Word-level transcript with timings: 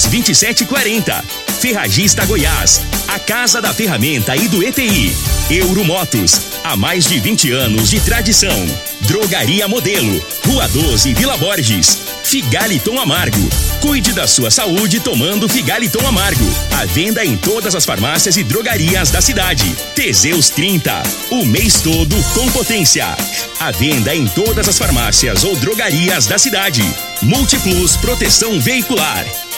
2740. 0.00 1.22
Ferragista 1.60 2.24
Goiás, 2.24 2.80
a 3.08 3.18
casa 3.18 3.60
da 3.60 3.74
ferramenta 3.74 4.34
e 4.34 4.48
do 4.48 4.62
ETI. 4.62 5.14
Euromotos, 5.50 6.40
há 6.64 6.74
mais 6.74 7.04
de 7.04 7.20
20 7.20 7.52
anos 7.52 7.90
de 7.90 8.00
tradição. 8.00 8.66
Drogaria 9.02 9.68
Modelo, 9.68 10.24
Rua 10.46 10.66
12, 10.68 11.12
Vila 11.14 11.36
Borges. 11.36 11.98
Figaliton 12.24 12.98
Amargo. 12.98 13.48
Cuide 13.80 14.12
da 14.12 14.26
sua 14.26 14.50
saúde 14.50 15.00
tomando 15.00 15.48
Figaliton 15.48 16.06
Amargo. 16.06 16.48
A 16.78 16.86
venda 16.86 17.24
em 17.24 17.36
todas 17.36 17.74
as 17.74 17.84
farmácias 17.84 18.36
e 18.36 18.44
drogarias 18.44 19.10
da 19.10 19.20
cidade. 19.20 19.74
Teseus 19.94 20.48
30. 20.48 21.02
O 21.30 21.44
mês 21.44 21.82
todo 21.82 22.16
com 22.32 22.50
potência. 22.52 23.06
A 23.60 23.70
venda 23.70 24.14
em 24.14 24.26
todas 24.26 24.66
as 24.68 24.78
farmácias 24.78 25.44
ou 25.44 25.54
drogarias 25.56 26.26
da 26.26 26.38
cidade. 26.38 26.82
Multiplus 27.20 27.96
Proteção 27.96 28.58
Veicular. 28.60 29.26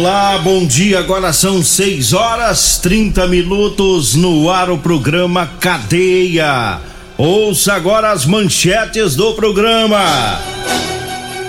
Olá, 0.00 0.38
bom 0.38 0.64
dia. 0.64 1.00
Agora 1.00 1.32
são 1.32 1.60
6 1.60 2.12
horas 2.12 2.78
30 2.78 3.26
minutos 3.26 4.14
no 4.14 4.48
ar 4.48 4.70
o 4.70 4.78
programa 4.78 5.50
Cadeia. 5.58 6.78
Ouça 7.16 7.72
agora 7.74 8.12
as 8.12 8.24
manchetes 8.24 9.16
do 9.16 9.34
programa. 9.34 10.40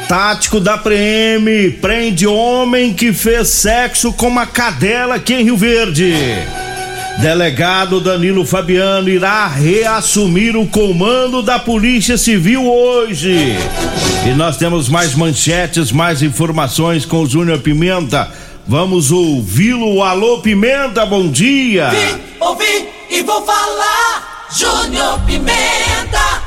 Tático 0.07 0.59
da 0.59 0.79
PM 0.79 1.69
prende 1.79 2.25
homem 2.25 2.91
que 2.91 3.13
fez 3.13 3.49
sexo 3.49 4.11
com 4.13 4.27
uma 4.27 4.47
cadela 4.47 5.13
aqui 5.13 5.35
em 5.35 5.43
Rio 5.43 5.55
Verde. 5.55 6.11
Delegado 7.19 7.99
Danilo 7.99 8.45
Fabiano 8.45 9.09
irá 9.09 9.45
reassumir 9.45 10.55
o 10.55 10.65
comando 10.65 11.43
da 11.43 11.59
Polícia 11.59 12.17
Civil 12.17 12.65
hoje. 12.65 13.57
E 14.25 14.33
nós 14.33 14.57
temos 14.57 14.87
mais 14.87 15.15
manchetes, 15.15 15.91
mais 15.91 16.21
informações 16.21 17.05
com 17.05 17.21
o 17.21 17.27
Júnior 17.27 17.59
Pimenta. 17.59 18.29
Vamos 18.69 19.09
ouvi-lo. 19.09 20.03
Alô, 20.03 20.41
Pimenta, 20.41 21.03
bom 21.03 21.27
dia. 21.27 21.89
Vim, 21.89 22.21
ouvi 22.39 22.87
e 23.09 23.23
vou 23.23 23.43
falar. 23.43 24.47
Júnior 24.55 25.19
Pimenta. 25.25 26.43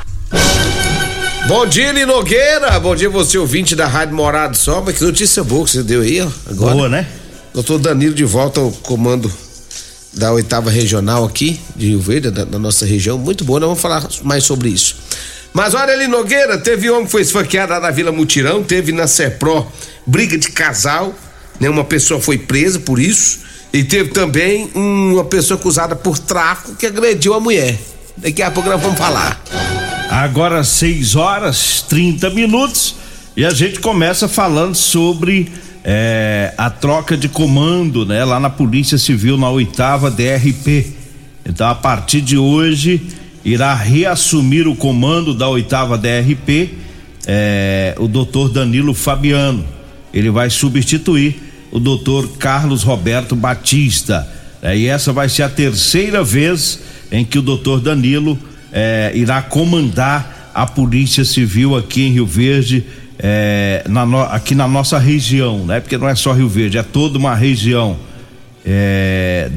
Bom 1.49 1.67
dia, 1.67 1.91
Linogueira. 1.91 2.79
Bom 2.79 2.95
dia, 2.95 3.09
você 3.09 3.37
ouvinte 3.37 3.75
da 3.75 3.87
Rádio 3.87 4.15
Morado 4.15 4.55
Sol. 4.55 4.81
Mas 4.85 4.97
que 4.97 5.03
notícia 5.03 5.43
boa 5.43 5.65
que 5.65 5.71
você 5.71 5.83
deu 5.83 5.99
aí, 5.99 6.21
ó. 6.21 6.29
Agora. 6.49 6.75
Boa, 6.75 6.87
né? 6.87 7.05
Doutor 7.53 7.77
Danilo 7.77 8.15
de 8.15 8.23
volta 8.23 8.61
ao 8.61 8.71
comando 8.71 9.29
da 10.13 10.31
oitava 10.31 10.69
regional 10.69 11.25
aqui 11.25 11.59
de 11.75 11.87
Rio 11.87 11.99
Verde, 11.99 12.31
da, 12.31 12.45
da, 12.45 12.57
nossa 12.57 12.85
região. 12.85 13.17
Muito 13.17 13.43
boa, 13.43 13.59
nós 13.59 13.67
vamos 13.67 13.81
falar 13.81 14.07
mais 14.23 14.45
sobre 14.45 14.69
isso. 14.69 14.95
Mas 15.51 15.73
olha 15.73 15.91
ali, 15.91 16.07
Nogueira, 16.07 16.57
teve 16.57 16.89
homem 16.89 17.03
que 17.03 17.11
foi 17.11 17.21
esfaqueado 17.23 17.73
lá 17.73 17.81
na 17.81 17.91
Vila 17.91 18.13
Mutirão, 18.13 18.63
teve 18.63 18.93
na 18.93 19.07
Serpro 19.07 19.67
briga 20.07 20.37
de 20.37 20.49
casal, 20.51 21.13
né? 21.59 21.69
Uma 21.69 21.83
pessoa 21.83 22.19
foi 22.19 22.37
presa 22.37 22.79
por 22.79 22.99
isso. 22.99 23.41
E 23.71 23.83
teve 23.83 24.09
também 24.09 24.69
uma 24.75 25.23
pessoa 25.23 25.59
acusada 25.59 25.95
por 25.95 26.19
tráfico 26.19 26.75
que 26.75 26.85
agrediu 26.85 27.33
a 27.33 27.39
mulher. 27.39 27.79
Daqui 28.15 28.41
a 28.41 28.51
pouco 28.51 28.69
nós 28.69 28.79
vamos 28.79 28.97
falar. 28.97 29.41
Agora 30.09 30.63
6 30.63 31.15
horas 31.15 31.83
30 31.89 32.29
minutos 32.29 32.95
e 33.35 33.43
a 33.43 33.49
gente 33.49 33.79
começa 33.79 34.27
falando 34.27 34.75
sobre 34.75 35.51
é, 35.83 36.53
a 36.55 36.69
troca 36.69 37.17
de 37.17 37.27
comando, 37.27 38.05
né, 38.05 38.23
lá 38.23 38.39
na 38.39 38.49
Polícia 38.49 38.97
Civil 38.99 39.37
na 39.37 39.49
oitava 39.49 40.11
DRP. 40.11 40.93
Então, 41.43 41.67
a 41.67 41.73
partir 41.73 42.21
de 42.21 42.37
hoje, 42.37 43.01
irá 43.43 43.73
reassumir 43.73 44.67
o 44.67 44.75
comando 44.75 45.33
da 45.33 45.49
oitava 45.49 45.97
DRP 45.97 46.83
é, 47.25 47.95
o 47.97 48.07
doutor 48.07 48.49
Danilo 48.49 48.93
Fabiano. 48.93 49.65
Ele 50.13 50.29
vai 50.29 50.49
substituir 50.49 51.35
o 51.71 51.79
doutor 51.79 52.37
Carlos 52.37 52.83
Roberto 52.83 53.35
Batista. 53.35 54.27
É, 54.61 54.77
e 54.77 54.85
essa 54.85 55.11
vai 55.11 55.27
ser 55.27 55.41
a 55.43 55.49
terceira 55.49 56.23
vez 56.23 56.79
em 57.11 57.25
que 57.25 57.39
o 57.39 57.41
doutor 57.41 57.81
Danilo 57.81 58.37
é, 58.71 59.11
irá 59.15 59.41
comandar 59.41 60.51
a 60.53 60.67
Polícia 60.67 61.25
Civil 61.25 61.75
aqui 61.75 62.03
em 62.03 62.11
Rio 62.11 62.27
Verde 62.27 62.85
é, 63.17 63.83
na 63.89 64.05
no, 64.05 64.21
aqui 64.21 64.53
na 64.53 64.67
nossa 64.67 64.99
região, 64.99 65.65
né? 65.65 65.79
Porque 65.79 65.97
não 65.97 66.07
é 66.07 66.15
só 66.15 66.31
Rio 66.31 66.47
Verde, 66.47 66.77
é 66.77 66.83
toda 66.83 67.17
uma 67.17 67.35
região. 67.35 67.97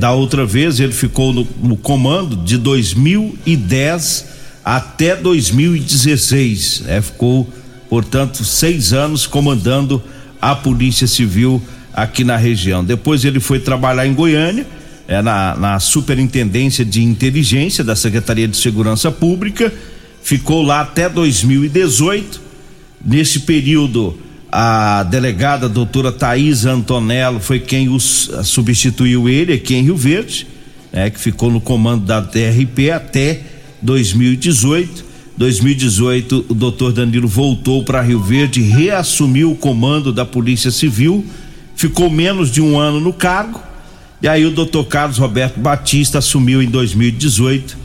Da 0.01 0.11
outra 0.11 0.45
vez 0.45 0.81
ele 0.81 0.93
ficou 0.93 1.33
no, 1.33 1.47
no, 1.63 1.77
comando 1.77 2.35
de 2.35 2.59
2010 2.59 4.27
até 4.65 5.15
2016, 5.15 6.83
né? 6.87 7.01
Ficou, 7.01 7.49
portanto, 7.89 8.45
seis 8.45 8.93
anos 8.93 9.25
comandando 9.25 10.03
a 10.03 10.16
Polícia 10.55 11.07
Civil 11.07 11.63
aqui 11.93 12.25
na 12.25 12.37
região. 12.37 12.85
Depois 12.85 13.25
ele 13.25 13.41
foi 13.41 13.59
trabalhar 13.59 14.07
em 14.07 14.15
Goiânia, 14.15 14.67
é, 15.09 15.23
na, 15.23 15.57
na 15.57 15.81
Superintendência 15.81 16.85
de 16.85 17.03
Inteligência 17.03 17.83
da 17.83 17.95
Secretaria 17.97 18.49
de 18.49 18.57
Segurança 18.57 19.11
Pública, 19.11 19.73
ficou 20.23 20.63
lá 20.63 20.81
até 20.81 21.09
2018 21.09 22.47
Nesse 23.07 23.41
período, 23.41 24.19
a 24.51 25.05
delegada 25.05 25.69
doutora 25.69 26.11
Thaís 26.11 26.67
Antonello 26.67 27.39
foi 27.39 27.61
quem 27.61 27.89
os 27.89 28.29
substituiu 28.43 29.29
ele 29.29 29.53
aqui 29.53 29.77
em 29.77 29.83
Rio 29.83 29.97
Verde, 29.97 30.45
né, 30.93 31.09
que 31.09 31.21
ficou 31.21 31.49
no 31.49 31.61
comando 31.61 32.05
da 32.05 32.19
DRP 32.19 32.91
até 32.91 33.43
2018. 33.81 35.06
2018, 35.37 36.47
o 36.49 36.55
doutor 36.55 36.93
Danilo 36.93 37.29
voltou 37.29 37.85
para 37.85 38.01
Rio 38.01 38.21
Verde, 38.21 38.63
reassumiu 38.63 39.53
o 39.53 39.57
comando 39.57 40.13
da 40.13 40.25
Polícia 40.25 40.71
Civil, 40.71 41.25
ficou 41.75 42.09
menos 42.09 42.51
de 42.51 42.63
um 42.63 42.79
ano 42.79 43.01
no 43.01 43.13
cargo, 43.13 43.61
e 44.23 44.29
aí 44.29 44.47
o 44.47 44.51
doutor 44.51 44.85
Carlos 44.85 45.19
Roberto 45.19 45.61
Batista 45.61 46.19
assumiu 46.19 46.63
em 46.63 46.69
2018 46.69 47.77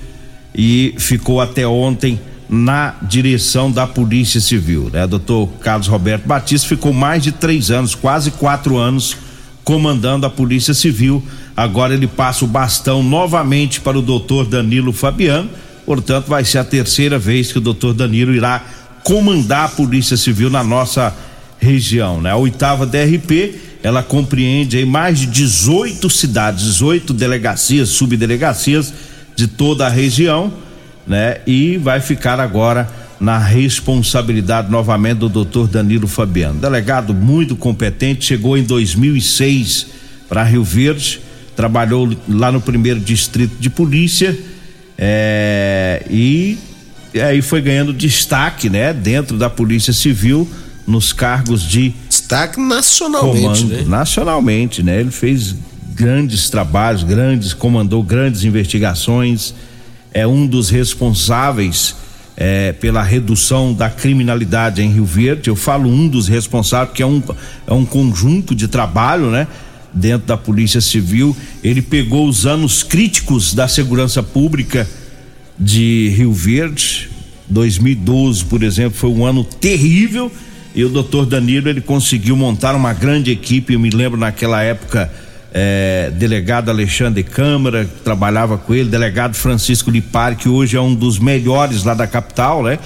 e 0.56 0.96
ficou 0.98 1.42
até 1.42 1.68
ontem 1.68 2.20
na 2.50 2.96
direção 3.02 3.70
da 3.70 3.86
Polícia 3.86 4.40
Civil. 4.40 4.90
Né? 4.92 5.06
Doutor 5.06 5.48
Carlos 5.60 5.88
Roberto 5.88 6.26
Batista 6.26 6.68
ficou 6.68 6.94
mais 6.94 7.22
de 7.24 7.32
três 7.32 7.70
anos, 7.70 7.96
quase 7.96 8.32
quatro 8.32 8.78
anos, 8.78 9.18
comandando 9.64 10.26
a 10.26 10.30
Polícia 10.30 10.74
Civil. 10.74 11.24
Agora 11.56 11.94
ele 11.94 12.08
passa 12.08 12.46
o 12.46 12.48
bastão 12.48 13.04
novamente 13.04 13.82
para 13.82 14.00
o 14.00 14.02
doutor 14.02 14.46
Danilo 14.46 14.94
Fabiano. 14.94 15.50
Portanto, 15.92 16.28
vai 16.28 16.46
ser 16.46 16.58
a 16.58 16.64
terceira 16.64 17.20
vez 17.20 17.52
que 17.52 17.58
o 17.58 17.62
doutor 17.62 17.94
Danilo 17.94 18.34
irá 18.34 18.64
comandar 19.04 19.66
a 19.66 19.68
Polícia 19.68 20.16
Civil 20.16 20.50
na 20.50 20.64
nossa 20.64 21.14
região. 21.60 22.22
Né? 22.22 22.32
A 22.32 22.38
oitava 22.38 22.86
DRP, 22.86 23.56
ela 23.84 24.02
compreende 24.02 24.78
aí 24.78 24.86
mais 24.86 25.20
de 25.20 25.26
18 25.26 26.10
cidades, 26.10 26.64
18 26.64 27.14
delegacias, 27.14 27.90
subdelegacias 27.90 28.94
de 29.36 29.48
toda 29.48 29.86
a 29.86 29.90
região 29.90 30.54
né? 31.06 31.40
E 31.46 31.76
vai 31.76 32.00
ficar 32.00 32.40
agora 32.40 32.90
na 33.20 33.38
responsabilidade 33.38 34.72
novamente 34.72 35.18
do 35.18 35.28
doutor 35.28 35.68
Danilo 35.68 36.08
Fabiano. 36.08 36.58
Delegado 36.58 37.14
muito 37.14 37.54
competente, 37.58 38.24
chegou 38.24 38.58
em 38.58 38.64
2006 38.64 39.88
para 40.30 40.42
Rio 40.44 40.64
Verde, 40.64 41.20
trabalhou 41.54 42.10
lá 42.30 42.50
no 42.50 42.62
primeiro 42.62 43.02
distrito 43.02 43.58
de 43.60 43.70
polícia 43.70 44.51
é, 45.04 46.06
e, 46.08 46.60
aí 47.16 47.42
foi 47.42 47.60
ganhando 47.60 47.92
destaque, 47.92 48.70
né? 48.70 48.94
Dentro 48.94 49.36
da 49.36 49.50
Polícia 49.50 49.92
Civil 49.92 50.48
nos 50.86 51.12
cargos 51.12 51.64
de 51.64 51.96
destaque 52.08 52.60
nacionalmente, 52.60 53.42
comando, 53.42 53.68
né? 53.68 53.84
Nacionalmente, 53.88 54.84
né? 54.84 55.00
Ele 55.00 55.10
fez 55.10 55.56
grandes 55.96 56.50
trabalhos, 56.50 57.04
grandes, 57.04 57.52
comandou 57.54 58.04
grandes 58.04 58.44
investigações 58.44 59.56
é 60.14 60.28
um 60.28 60.46
dos 60.46 60.70
responsáveis 60.70 61.96
é, 62.36 62.74
pela 62.74 63.02
redução 63.02 63.74
da 63.74 63.90
criminalidade 63.90 64.82
em 64.82 64.92
Rio 64.92 65.06
Verde. 65.06 65.50
Eu 65.50 65.56
falo 65.56 65.90
um 65.90 66.08
dos 66.08 66.28
responsáveis, 66.28 66.90
porque 66.90 67.04
é 67.04 67.06
um, 67.06 67.22
é 67.68 67.74
um 67.74 67.86
conjunto 67.86 68.54
de 68.54 68.68
trabalho, 68.68 69.30
né? 69.32 69.48
Dentro 69.94 70.28
da 70.28 70.38
Polícia 70.38 70.82
Civil. 70.82 71.36
Ele 71.64 71.82
pegou 71.82 72.28
os 72.28 72.46
anos 72.46 72.84
críticos 72.84 73.54
da 73.54 73.68
segurança 73.68 74.24
pública 74.24 74.88
de 75.58 76.14
Rio 76.16 76.34
Verde. 76.34 77.10
2012, 77.48 78.46
por 78.46 78.64
exemplo, 78.64 78.98
foi 78.98 79.10
um 79.10 79.26
ano 79.26 79.44
terrível. 79.44 80.32
e 80.74 80.86
o 80.86 80.90
doutor 80.90 81.26
Danilo 81.26 81.68
ele 81.68 81.82
conseguiu 81.82 82.36
montar 82.36 82.76
uma 82.76 82.94
grande 82.94 83.30
equipe. 83.30 83.74
Eu 83.74 83.80
me 83.80 83.90
lembro 83.90 84.18
naquela 84.18 84.64
época, 84.64 85.12
é, 85.54 86.10
delegado 86.16 86.70
Alexandre 86.70 87.24
Câmara, 87.24 87.84
que 87.84 88.02
trabalhava 88.04 88.58
com 88.58 88.74
ele, 88.74 88.90
delegado 88.90 89.36
Francisco 89.36 89.92
Lipar, 89.92 90.38
que 90.38 90.48
hoje 90.48 90.78
é 90.78 90.82
um 90.82 90.96
dos 90.96 91.20
melhores 91.20 91.84
lá 91.84 91.94
da 91.94 92.08
capital, 92.08 92.64
né? 92.64 92.80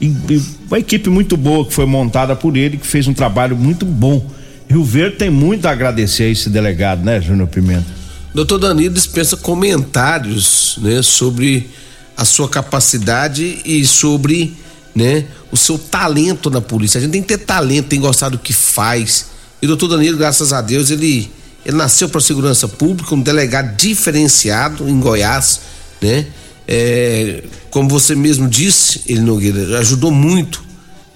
E, 0.00 0.06
e 0.06 0.42
uma 0.68 0.78
equipe 0.78 1.08
muito 1.08 1.36
boa 1.36 1.64
que 1.64 1.72
foi 1.72 1.86
montada 1.86 2.36
por 2.36 2.56
ele, 2.56 2.76
que 2.76 2.86
fez 2.86 3.06
um 3.08 3.14
trabalho 3.14 3.56
muito 3.56 3.86
bom. 3.86 4.30
Rio 4.70 4.84
Verde 4.84 5.16
tem 5.16 5.30
muito 5.30 5.66
a 5.66 5.72
agradecer 5.72 6.22
a 6.22 6.28
esse 6.28 6.48
delegado, 6.48 7.02
né, 7.04 7.20
Júnior 7.20 7.48
Pimenta? 7.48 7.86
Doutor 8.32 8.56
Danilo 8.56 8.94
dispensa 8.94 9.36
comentários, 9.36 10.78
né, 10.80 11.02
sobre 11.02 11.68
a 12.16 12.24
sua 12.24 12.48
capacidade 12.48 13.58
e 13.64 13.84
sobre, 13.84 14.56
né, 14.94 15.24
o 15.50 15.56
seu 15.56 15.76
talento 15.76 16.48
na 16.48 16.60
polícia. 16.60 16.98
A 16.98 17.00
gente 17.00 17.10
tem 17.10 17.20
que 17.20 17.26
ter 17.26 17.38
talento, 17.38 17.88
tem 17.88 17.98
que 17.98 18.06
gostar 18.06 18.28
do 18.28 18.38
que 18.38 18.52
faz. 18.52 19.26
E 19.60 19.64
o 19.64 19.68
doutor 19.68 19.88
Danilo, 19.88 20.16
graças 20.16 20.52
a 20.52 20.60
Deus, 20.60 20.88
ele, 20.88 21.28
ele 21.66 21.76
nasceu 21.76 22.08
para 22.08 22.20
segurança 22.20 22.68
pública, 22.68 23.12
um 23.12 23.20
delegado 23.20 23.74
diferenciado 23.74 24.88
em 24.88 25.00
Goiás, 25.00 25.62
né? 26.00 26.26
É, 26.68 27.42
como 27.70 27.88
você 27.88 28.14
mesmo 28.14 28.48
disse, 28.48 29.02
ele 29.08 29.22
Nogueira, 29.22 29.80
ajudou 29.80 30.12
muito 30.12 30.62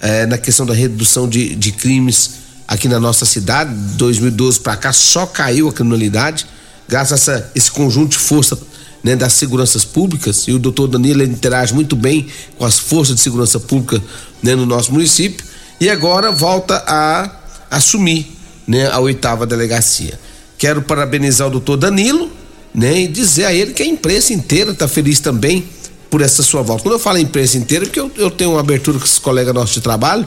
é, 0.02 0.26
na 0.26 0.38
questão 0.38 0.66
da 0.66 0.74
redução 0.74 1.28
de, 1.28 1.54
de 1.54 1.70
crimes 1.70 2.42
aqui 2.66 2.88
na 2.88 2.98
nossa 2.98 3.24
cidade. 3.24 3.74
2012 3.96 4.60
para 4.60 4.76
cá 4.76 4.92
só 4.92 5.26
caiu 5.26 5.68
a 5.68 5.72
criminalidade, 5.72 6.46
graças 6.88 7.12
a 7.12 7.14
essa, 7.14 7.50
esse 7.54 7.70
conjunto 7.70 8.12
de 8.12 8.18
força 8.18 8.58
né, 9.02 9.14
das 9.14 9.34
seguranças 9.34 9.84
públicas. 9.84 10.48
E 10.48 10.52
o 10.52 10.58
doutor 10.58 10.88
Danilo 10.88 11.22
interage 11.22 11.74
muito 11.74 11.94
bem 11.94 12.26
com 12.56 12.64
as 12.64 12.78
forças 12.78 13.14
de 13.16 13.20
segurança 13.20 13.60
pública 13.60 14.02
né, 14.42 14.54
no 14.54 14.64
nosso 14.64 14.92
município. 14.92 15.44
E 15.80 15.90
agora 15.90 16.32
volta 16.32 16.82
a 16.86 17.30
assumir 17.70 18.32
né, 18.66 18.88
a 18.90 18.98
oitava 18.98 19.46
delegacia. 19.46 20.18
Quero 20.56 20.82
parabenizar 20.82 21.48
o 21.48 21.50
doutor 21.50 21.76
Danilo 21.76 22.30
né, 22.74 23.02
e 23.02 23.08
dizer 23.08 23.44
a 23.44 23.52
ele 23.52 23.72
que 23.72 23.82
a 23.82 23.86
imprensa 23.86 24.32
inteira 24.32 24.70
está 24.70 24.88
feliz 24.88 25.20
também 25.20 25.68
por 26.08 26.22
essa 26.22 26.42
sua 26.42 26.62
volta. 26.62 26.82
Quando 26.82 26.94
eu 26.94 26.98
falo 26.98 27.18
imprensa 27.18 27.58
inteira, 27.58 27.84
é 27.84 27.86
porque 27.86 28.00
eu, 28.00 28.10
eu 28.16 28.30
tenho 28.30 28.52
uma 28.52 28.60
abertura 28.60 28.98
com 28.98 29.04
os 29.04 29.18
colegas 29.18 29.52
nossos 29.52 29.74
de 29.74 29.80
trabalho, 29.80 30.26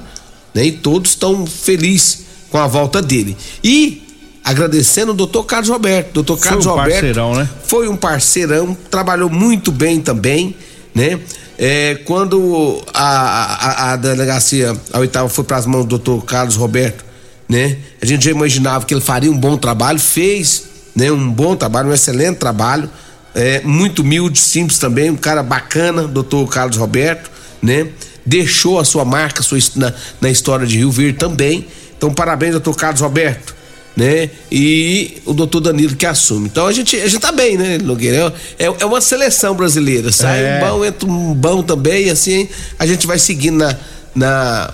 né, 0.53 0.65
e 0.65 0.71
todos 0.71 1.11
estão 1.11 1.47
felizes 1.47 2.26
com 2.49 2.57
a 2.57 2.67
volta 2.67 3.01
dele. 3.01 3.35
E 3.63 4.07
agradecendo 4.47 5.11
o 5.11 5.15
doutor 5.15 5.43
Carlos 5.43 5.67
Roberto. 5.67 6.13
Doutor 6.13 6.39
Carlos 6.39 6.63
foi 6.63 6.73
um 6.73 6.75
Roberto 6.75 6.93
parceirão, 6.93 7.35
né? 7.35 7.49
foi 7.65 7.89
um 7.89 7.97
parceirão, 7.97 8.77
trabalhou 8.89 9.29
muito 9.29 9.73
bem 9.73 9.99
também, 9.99 10.55
né? 10.95 11.19
É, 11.59 11.95
quando 12.05 12.81
a, 12.93 13.03
a, 13.03 13.93
a, 13.93 13.95
delegacia, 13.97 14.73
a 14.93 14.99
oitava, 14.99 15.27
foi 15.27 15.43
para 15.43 15.57
as 15.57 15.65
mãos 15.65 15.83
do 15.83 15.97
doutor 15.97 16.23
Carlos 16.23 16.55
Roberto, 16.55 17.03
né? 17.49 17.77
A 18.01 18.05
gente 18.05 18.23
já 18.23 18.31
imaginava 18.31 18.85
que 18.85 18.93
ele 18.93 19.01
faria 19.01 19.29
um 19.29 19.37
bom 19.37 19.57
trabalho, 19.57 19.99
fez, 19.99 20.63
né? 20.95 21.11
Um 21.11 21.29
bom 21.29 21.55
trabalho, 21.55 21.89
um 21.89 21.93
excelente 21.93 22.37
trabalho, 22.37 22.89
é, 23.35 23.61
muito 23.61 24.01
humilde, 24.01 24.39
simples 24.39 24.79
também, 24.79 25.09
um 25.09 25.17
cara 25.17 25.43
bacana, 25.43 26.07
doutor 26.07 26.47
Carlos 26.47 26.77
Roberto, 26.77 27.29
né? 27.61 27.87
Deixou 28.25 28.79
a 28.79 28.85
sua 28.85 29.03
marca 29.03 29.43
sua, 29.43 29.57
na, 29.75 29.93
na 30.21 30.29
história 30.29 30.65
de 30.65 30.77
Rio 30.77 30.91
Verde 30.91 31.17
também. 31.17 31.67
Então, 31.97 32.13
parabéns, 32.13 32.51
doutor 32.51 32.75
Carlos 32.75 33.01
Roberto 33.01 33.57
né? 33.97 34.29
E 34.51 35.17
o 35.25 35.33
doutor 35.33 35.59
Danilo 35.59 35.95
que 35.95 36.05
assume. 36.05 36.45
Então 36.45 36.67
a 36.67 36.71
gente, 36.71 36.95
a 36.95 37.07
gente 37.07 37.19
tá 37.19 37.31
bem, 37.31 37.57
né, 37.57 37.79
Nogueira? 37.79 38.31
É, 38.59 38.65
é 38.65 38.85
uma 38.85 39.01
seleção 39.01 39.55
brasileira. 39.55 40.11
Sai 40.11 40.45
é. 40.45 40.57
um 40.57 40.69
bom, 40.69 40.85
entra 40.85 41.09
um 41.09 41.33
bom 41.33 41.63
também, 41.63 42.05
e 42.05 42.09
assim 42.11 42.47
a 42.77 42.85
gente 42.85 43.07
vai 43.07 43.17
seguindo 43.17 43.57
na. 43.57 43.75
na 44.13 44.71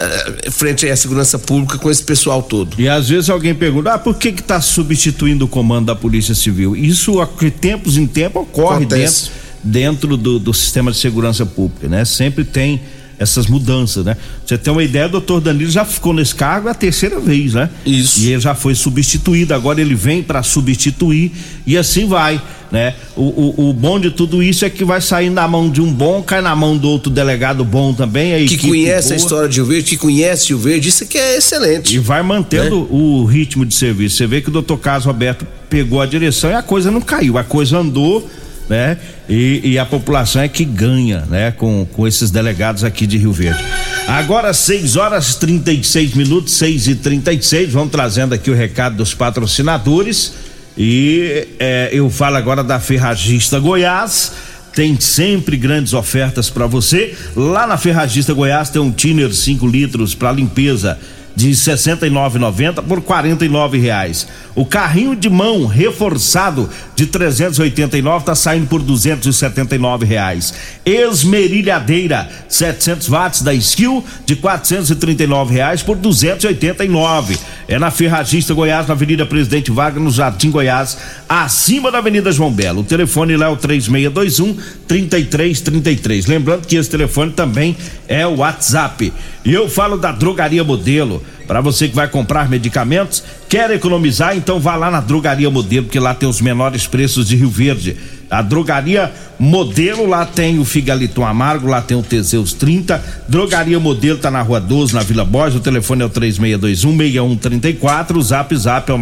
uh, 0.00 0.52
frente 0.52 0.88
à 0.88 0.96
segurança 0.96 1.40
pública 1.40 1.76
com 1.76 1.90
esse 1.90 2.04
pessoal 2.04 2.40
todo. 2.40 2.80
E 2.80 2.88
às 2.88 3.08
vezes 3.08 3.28
alguém 3.28 3.52
pergunta: 3.52 3.94
ah, 3.94 3.98
por 3.98 4.14
que 4.14 4.30
que 4.30 4.44
tá 4.44 4.60
substituindo 4.60 5.46
o 5.46 5.48
comando 5.48 5.86
da 5.86 5.96
Polícia 5.96 6.34
Civil? 6.34 6.76
Isso 6.76 7.16
de 7.40 7.50
tempos 7.50 7.96
em 7.96 8.06
tempo 8.06 8.38
ocorre 8.38 8.84
Acontece. 8.84 9.32
dentro, 9.64 10.16
dentro 10.16 10.16
do, 10.16 10.38
do 10.38 10.54
sistema 10.54 10.92
de 10.92 10.98
segurança 10.98 11.44
pública, 11.44 11.88
né? 11.88 12.04
Sempre 12.04 12.44
tem 12.44 12.80
essas 13.18 13.46
mudanças, 13.46 14.04
né? 14.04 14.16
Você 14.44 14.58
tem 14.58 14.72
uma 14.72 14.82
ideia, 14.82 15.06
o 15.06 15.10
doutor 15.10 15.40
Danilo 15.40 15.70
já 15.70 15.84
ficou 15.84 16.12
nesse 16.12 16.34
cargo 16.34 16.68
a 16.68 16.74
terceira 16.74 17.18
vez, 17.18 17.54
né? 17.54 17.70
Isso. 17.84 18.20
E 18.20 18.32
ele 18.32 18.40
já 18.40 18.54
foi 18.54 18.74
substituído, 18.74 19.54
agora 19.54 19.80
ele 19.80 19.94
vem 19.94 20.22
para 20.22 20.42
substituir 20.42 21.32
e 21.66 21.78
assim 21.78 22.06
vai, 22.06 22.40
né? 22.70 22.94
O, 23.16 23.22
o, 23.22 23.70
o, 23.70 23.72
bom 23.72 23.98
de 23.98 24.10
tudo 24.10 24.42
isso 24.42 24.64
é 24.64 24.70
que 24.70 24.84
vai 24.84 25.00
sair 25.00 25.30
na 25.30 25.48
mão 25.48 25.70
de 25.70 25.80
um 25.80 25.90
bom, 25.90 26.22
cai 26.22 26.42
na 26.42 26.54
mão 26.54 26.76
do 26.76 26.88
outro 26.88 27.10
delegado 27.10 27.64
bom 27.64 27.94
também. 27.94 28.34
A 28.34 28.46
que 28.46 28.58
conhece 28.58 29.08
boa. 29.08 29.14
a 29.14 29.16
história 29.16 29.48
de 29.48 29.56
Rio 29.56 29.66
Verde, 29.66 29.88
que 29.88 29.96
conhece 29.96 30.52
o 30.52 30.58
Verde, 30.58 30.88
isso 30.90 31.04
aqui 31.04 31.16
é 31.16 31.38
excelente. 31.38 31.94
E 31.94 31.98
vai 31.98 32.22
mantendo 32.22 32.80
né? 32.80 32.86
o 32.90 33.24
ritmo 33.24 33.64
de 33.64 33.74
serviço. 33.74 34.16
Você 34.16 34.26
vê 34.26 34.42
que 34.42 34.50
o 34.50 34.52
doutor 34.52 34.76
Carlos 34.78 35.06
Roberto 35.06 35.46
pegou 35.70 36.00
a 36.00 36.06
direção 36.06 36.50
e 36.50 36.54
a 36.54 36.62
coisa 36.62 36.90
não 36.90 37.00
caiu, 37.00 37.38
a 37.38 37.44
coisa 37.44 37.78
andou 37.78 38.28
né? 38.68 38.96
E, 39.28 39.60
e, 39.62 39.78
a 39.78 39.86
população 39.86 40.42
é 40.42 40.48
que 40.48 40.64
ganha, 40.64 41.20
né? 41.28 41.52
Com, 41.52 41.86
com 41.92 42.06
esses 42.06 42.30
delegados 42.30 42.84
aqui 42.84 43.06
de 43.06 43.16
Rio 43.18 43.32
Verde. 43.32 43.62
Agora 44.06 44.52
6 44.52 44.96
horas 44.96 45.34
36 45.34 46.14
minutos, 46.14 46.54
6 46.54 46.88
e 46.88 46.94
36 46.96 47.72
vamos 47.72 47.90
trazendo 47.90 48.34
aqui 48.34 48.50
o 48.50 48.54
recado 48.54 48.96
dos 48.96 49.14
patrocinadores 49.14 50.32
e 50.78 51.48
é, 51.58 51.90
eu 51.92 52.08
falo 52.08 52.36
agora 52.36 52.62
da 52.62 52.78
Ferragista 52.78 53.58
Goiás 53.58 54.32
tem 54.76 55.00
sempre 55.00 55.56
grandes 55.56 55.94
ofertas 55.94 56.50
para 56.50 56.66
você. 56.66 57.16
Lá 57.34 57.66
na 57.66 57.78
Ferragista 57.78 58.34
Goiás 58.34 58.68
tem 58.68 58.80
um 58.80 58.92
Tiner 58.92 59.32
5 59.32 59.66
litros 59.66 60.14
para 60.14 60.30
limpeza 60.30 60.98
de 61.36 61.50
69,90 61.50 62.82
por 62.82 63.02
49 63.02 63.78
reais. 63.78 64.26
O 64.54 64.64
carrinho 64.64 65.14
de 65.14 65.28
mão 65.28 65.66
reforçado 65.66 66.68
de 66.96 67.04
389 67.04 68.20
está 68.20 68.34
saindo 68.34 68.66
por 68.66 68.82
279 68.82 70.06
reais. 70.06 70.54
Esmerilhadeira 70.84 72.26
700 72.48 73.08
watts 73.08 73.42
da 73.42 73.52
Skill 73.52 74.02
de 74.24 74.34
439 74.36 75.54
reais 75.54 75.82
por 75.82 75.96
289. 75.96 77.38
É 77.68 77.78
na 77.78 77.90
Ferragista 77.90 78.54
Goiás, 78.54 78.86
na 78.86 78.94
Avenida 78.94 79.26
Presidente 79.26 79.70
Vargas, 79.70 80.02
no 80.02 80.10
Jardim 80.10 80.50
Goiás, 80.50 80.96
acima 81.28 81.92
da 81.92 81.98
Avenida 81.98 82.32
João 82.32 82.50
Belo. 82.50 82.80
O 82.80 82.84
telefone 82.84 83.36
lá 83.36 83.46
é 83.46 83.50
o 83.50 83.56
3621 83.56 84.56
3333. 84.88 86.26
Lembrando 86.26 86.66
que 86.66 86.76
esse 86.76 86.88
telefone 86.88 87.32
também 87.32 87.76
é 88.08 88.26
o 88.26 88.36
WhatsApp. 88.36 89.12
E 89.46 89.54
eu 89.54 89.70
falo 89.70 89.96
da 89.96 90.10
Drogaria 90.10 90.64
Modelo. 90.64 91.22
Para 91.46 91.60
você 91.60 91.88
que 91.88 91.94
vai 91.94 92.08
comprar 92.08 92.50
medicamentos, 92.50 93.22
quer 93.48 93.70
economizar, 93.70 94.36
então 94.36 94.58
vá 94.58 94.74
lá 94.74 94.90
na 94.90 95.00
Drogaria 95.00 95.48
Modelo, 95.48 95.86
porque 95.86 96.00
lá 96.00 96.12
tem 96.12 96.28
os 96.28 96.40
menores 96.40 96.88
preços 96.88 97.28
de 97.28 97.36
Rio 97.36 97.48
Verde. 97.48 97.96
A 98.30 98.42
Drogaria 98.42 99.12
Modelo, 99.38 100.06
lá 100.06 100.24
tem 100.24 100.58
o 100.58 100.64
Figaliton 100.64 101.22
Amargo, 101.24 101.68
lá 101.68 101.82
tem 101.82 101.96
o 101.96 102.02
Teseus 102.02 102.52
30. 102.54 103.00
Drogaria 103.28 103.78
Modelo 103.78 104.18
tá 104.18 104.30
na 104.30 104.40
Rua 104.40 104.58
12, 104.58 104.94
na 104.94 105.02
Vila 105.02 105.26
Borges. 105.26 105.58
O 105.58 105.62
telefone 105.62 106.02
é 106.02 106.06
o 106.06 106.10
3621-6134. 106.10 108.16
O 108.16 108.22
zap 108.22 108.56
zap 108.56 108.90
é 108.90 108.94
o 108.94 108.98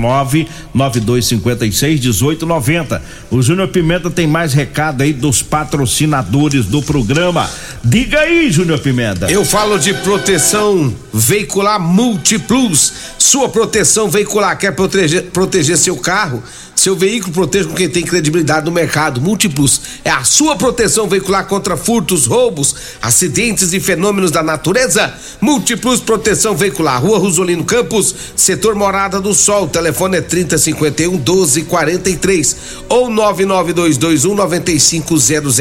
99256-1890. 0.74 3.00
O 3.30 3.40
Júnior 3.40 3.68
Pimenta 3.68 4.10
tem 4.10 4.26
mais 4.26 4.52
recado 4.52 5.02
aí 5.02 5.12
dos 5.12 5.40
patrocinadores 5.40 6.66
do 6.66 6.82
programa. 6.82 7.48
Diga 7.84 8.18
aí, 8.20 8.50
Júnior 8.50 8.80
Pimenta. 8.80 9.30
Eu 9.30 9.44
falo 9.44 9.78
de 9.78 9.94
proteção 9.94 10.92
veicular 11.12 11.80
Multiplus. 11.80 12.92
Sua 13.18 13.48
proteção 13.48 14.10
veicular 14.10 14.58
quer 14.58 14.72
proteger, 14.72 15.30
proteger 15.30 15.78
seu 15.78 15.96
carro? 15.96 16.42
Seu 16.84 16.94
veículo 16.94 17.32
proteja 17.32 17.66
com 17.66 17.74
quem 17.74 17.88
tem 17.88 18.02
credibilidade 18.02 18.66
no 18.66 18.70
mercado. 18.70 19.18
Múltiplos 19.18 19.80
é 20.04 20.10
a 20.10 20.22
sua 20.22 20.54
proteção 20.54 21.08
veicular 21.08 21.46
contra 21.46 21.78
furtos, 21.78 22.26
roubos, 22.26 22.76
acidentes 23.00 23.72
e 23.72 23.80
fenômenos 23.80 24.30
da 24.30 24.42
natureza. 24.42 25.14
Múltiplos 25.40 26.00
Proteção 26.00 26.54
Veicular, 26.54 27.00
Rua 27.02 27.18
Rosolino 27.18 27.64
Campos, 27.64 28.14
Setor 28.36 28.74
Morada 28.74 29.18
do 29.18 29.32
Sol. 29.32 29.66
Telefone 29.66 30.18
é 30.18 30.20
3051 30.20 31.12
1243 31.12 32.56
ou 32.90 33.08
99221 33.08 34.34
9500. 34.34 35.58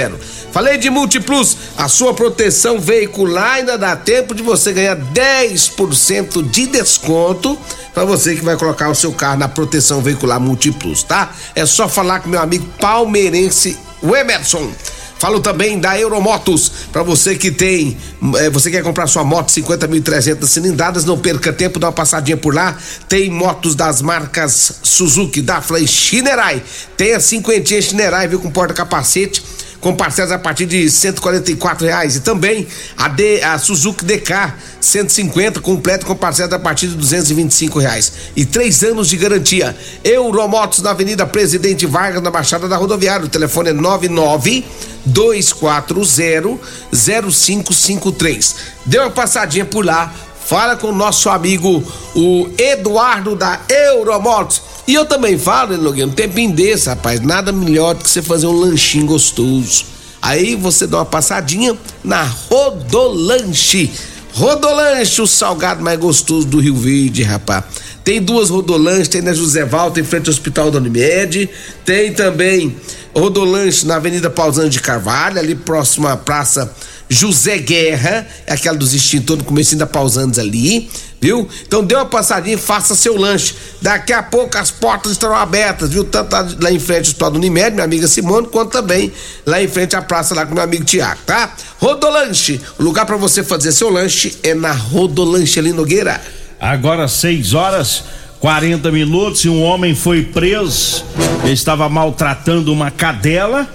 Falei 0.51 0.77
de 0.77 0.89
Múltiplos, 0.89 1.55
a 1.77 1.87
sua 1.87 2.13
proteção 2.13 2.81
veicular 2.81 3.53
ainda 3.53 3.77
dá 3.77 3.95
tempo 3.95 4.35
de 4.35 4.43
você 4.43 4.73
ganhar 4.73 4.97
10% 4.97 6.43
de 6.49 6.67
desconto 6.67 7.57
para 7.93 8.05
você 8.05 8.35
que 8.35 8.43
vai 8.43 8.57
colocar 8.57 8.89
o 8.89 8.95
seu 8.95 9.11
carro 9.11 9.37
na 9.37 9.47
proteção 9.47 10.01
veicular 10.01 10.39
Multiplus, 10.39 11.03
tá? 11.03 11.12
É 11.55 11.65
só 11.65 11.87
falar 11.87 12.19
com 12.19 12.29
meu 12.29 12.41
amigo 12.41 12.65
palmeirense 12.79 13.77
Emerson. 14.03 14.71
Falo 15.23 15.39
também 15.39 15.79
da 15.79 15.97
Euromotos, 15.97 16.69
para 16.91 17.01
você 17.01 17.33
que 17.33 17.49
tem, 17.49 17.97
é, 18.35 18.49
você 18.49 18.69
quer 18.69 18.83
comprar 18.83 19.07
sua 19.07 19.23
moto 19.23 19.47
50.300 19.53 20.45
cilindradas, 20.45 21.05
não 21.05 21.17
perca 21.17 21.53
tempo, 21.53 21.79
dá 21.79 21.87
uma 21.87 21.93
passadinha 21.93 22.35
por 22.35 22.53
lá. 22.53 22.77
Tem 23.07 23.29
motos 23.29 23.73
das 23.73 24.01
marcas 24.01 24.79
Suzuki, 24.83 25.41
Dafla 25.41 25.79
e 25.79 25.87
Shinerai. 25.87 26.61
Tem 26.97 27.13
a 27.13 27.21
cinquentinha 27.21 27.81
Shinerai, 27.81 28.27
viu, 28.27 28.37
com 28.37 28.51
porta-capacete 28.51 29.41
com 29.83 29.93
parcelas 29.93 30.31
a 30.31 30.39
partir 30.39 30.65
de 30.65 30.89
144 30.89 31.85
reais. 31.85 32.15
E 32.15 32.21
também 32.21 32.65
a, 32.97 33.09
D, 33.09 33.43
a 33.43 33.57
Suzuki 33.59 34.05
DK 34.05 34.53
150 34.79 35.59
completa 35.59 36.05
com 36.05 36.15
parcelas 36.15 36.53
a 36.53 36.59
partir 36.59 36.87
de 36.87 36.95
225 36.95 37.79
reais. 37.79 38.13
E 38.33 38.45
três 38.45 38.81
anos 38.81 39.09
de 39.09 39.17
garantia. 39.17 39.75
Euromotos 40.01 40.79
na 40.79 40.91
Avenida 40.91 41.25
Presidente 41.25 41.85
Vargas, 41.85 42.23
na 42.23 42.31
Baixada 42.31 42.69
da 42.69 42.77
Rodoviária. 42.77 43.25
O 43.25 43.29
telefone 43.29 43.71
é 43.71 43.73
99 43.73 44.65
240 45.05 45.93
0553. 46.93 48.55
Dê 48.85 48.99
uma 48.99 49.11
passadinha 49.11 49.65
por 49.65 49.85
lá. 49.85 50.13
Fala 50.45 50.77
com 50.77 50.87
o 50.87 50.95
nosso 50.95 51.29
amigo 51.29 51.83
o 52.15 52.49
Eduardo 52.57 53.35
da 53.35 53.59
Euromotos. 53.67 54.61
E 54.85 54.93
eu 54.93 55.05
também 55.05 55.37
falo, 55.37 55.77
Nogueira, 55.77 56.09
um 56.09 56.13
tempinho 56.13 56.51
desse, 56.51 56.89
rapaz, 56.89 57.21
nada 57.21 57.51
melhor 57.51 57.95
do 57.95 58.03
que 58.03 58.09
você 58.09 58.21
fazer 58.21 58.47
um 58.47 58.51
lanchinho 58.51 59.05
gostoso. 59.05 59.85
Aí 60.21 60.55
você 60.55 60.85
dá 60.85 60.97
uma 60.97 61.05
passadinha 61.05 61.77
na 62.03 62.23
Rodolanche. 62.23 63.91
Rodolanche, 64.33 65.21
o 65.21 65.27
salgado 65.27 65.83
mais 65.83 65.99
gostoso 65.99 66.47
do 66.47 66.59
Rio 66.59 66.75
Verde, 66.75 67.23
rapaz. 67.23 67.63
Tem 68.03 68.21
duas 68.21 68.49
rodolanches, 68.49 69.07
tem 69.07 69.21
na 69.21 69.33
José 69.33 69.63
Valta, 69.63 69.99
em 69.99 70.03
frente 70.03 70.27
ao 70.27 70.31
Hospital 70.31 70.69
da 70.69 70.79
Unimed. 70.79 71.49
Tem 71.85 72.11
também 72.13 72.75
rodolanche 73.15 73.85
na 73.85 73.95
Avenida 73.95 74.29
Pausano 74.29 74.69
de 74.69 74.81
Carvalho, 74.81 75.39
ali 75.39 75.55
próximo 75.55 76.07
à 76.07 76.17
Praça 76.17 76.73
José 77.09 77.57
Guerra, 77.57 78.27
aquela 78.47 78.77
dos 78.77 78.93
extintores 78.93 79.45
começo 79.45 79.75
da 79.75 79.85
Pausantes 79.85 80.39
ali, 80.39 80.89
viu? 81.19 81.47
Então 81.65 81.83
dê 81.83 81.95
uma 81.95 82.05
passadinha 82.05 82.57
faça 82.57 82.95
seu 82.95 83.17
lanche. 83.17 83.55
Daqui 83.81 84.11
a 84.13 84.23
pouco 84.23 84.57
as 84.57 84.71
portas 84.71 85.11
estarão 85.11 85.35
abertas, 85.35 85.89
viu? 85.91 86.03
Tanto 86.03 86.35
lá 86.59 86.71
em 86.71 86.79
frente 86.79 87.05
ao 87.05 87.09
Hospital 87.09 87.31
do 87.31 87.37
Unimed, 87.37 87.71
minha 87.71 87.83
amiga 87.83 88.07
Simone, 88.07 88.47
quanto 88.47 88.71
também 88.71 89.11
lá 89.45 89.61
em 89.61 89.67
frente 89.67 89.95
à 89.95 90.01
praça 90.01 90.33
lá 90.33 90.45
com 90.45 90.53
meu 90.53 90.63
amigo 90.63 90.83
Tiago, 90.83 91.21
tá? 91.25 91.53
Rodolanche, 91.79 92.59
o 92.79 92.83
lugar 92.83 93.05
para 93.05 93.17
você 93.17 93.43
fazer 93.43 93.71
seu 93.71 93.89
lanche 93.89 94.37
é 94.43 94.53
na 94.53 94.71
Rodolanche 94.71 95.59
ali 95.59 95.71
Nogueira. 95.71 96.21
Agora 96.59 97.07
6 97.07 97.53
horas 97.53 98.03
40 98.43 98.91
minutos 98.91 99.45
e 99.45 99.49
um 99.49 99.63
homem 99.63 99.95
foi 99.95 100.21
preso. 100.21 101.05
Ele 101.43 101.53
estava 101.53 101.87
maltratando 101.87 102.73
uma 102.73 102.91
cadela. 102.91 103.65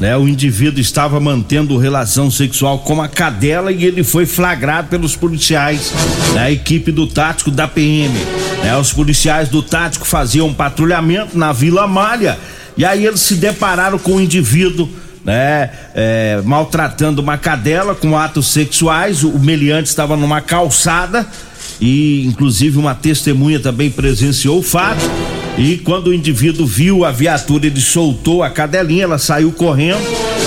Né, 0.00 0.16
o 0.16 0.26
indivíduo 0.26 0.80
estava 0.80 1.20
mantendo 1.20 1.76
relação 1.76 2.30
sexual 2.30 2.78
com 2.78 3.02
a 3.02 3.08
cadela 3.08 3.70
e 3.70 3.84
ele 3.84 4.02
foi 4.02 4.24
flagrado 4.24 4.88
pelos 4.88 5.14
policiais 5.14 5.92
da 6.32 6.50
equipe 6.50 6.90
do 6.90 7.06
tático 7.06 7.50
da 7.50 7.68
PM. 7.68 8.14
Né, 8.62 8.74
os 8.78 8.94
policiais 8.94 9.50
do 9.50 9.62
tático 9.62 10.06
faziam 10.06 10.46
um 10.46 10.54
patrulhamento 10.54 11.36
na 11.36 11.52
Vila 11.52 11.86
Malha 11.86 12.38
e 12.78 12.84
aí 12.84 13.04
eles 13.04 13.20
se 13.20 13.34
depararam 13.34 13.98
com 13.98 14.16
o 14.16 14.20
indivíduo 14.22 14.88
né, 15.22 15.68
é, 15.94 16.40
maltratando 16.46 17.20
uma 17.20 17.36
cadela 17.36 17.94
com 17.94 18.16
atos 18.16 18.46
sexuais. 18.46 19.22
O 19.22 19.38
meliante 19.38 19.90
estava 19.90 20.16
numa 20.16 20.40
calçada 20.40 21.26
e 21.78 22.24
inclusive 22.26 22.78
uma 22.78 22.94
testemunha 22.94 23.60
também 23.60 23.90
presenciou 23.90 24.60
o 24.60 24.62
fato. 24.62 25.02
E 25.58 25.76
quando 25.78 26.08
o 26.08 26.14
indivíduo 26.14 26.66
viu 26.66 27.04
a 27.04 27.10
viatura, 27.10 27.66
ele 27.66 27.80
soltou 27.80 28.42
a 28.42 28.50
cadelinha, 28.50 29.04
ela 29.04 29.18
saiu 29.18 29.52
correndo. 29.52 30.02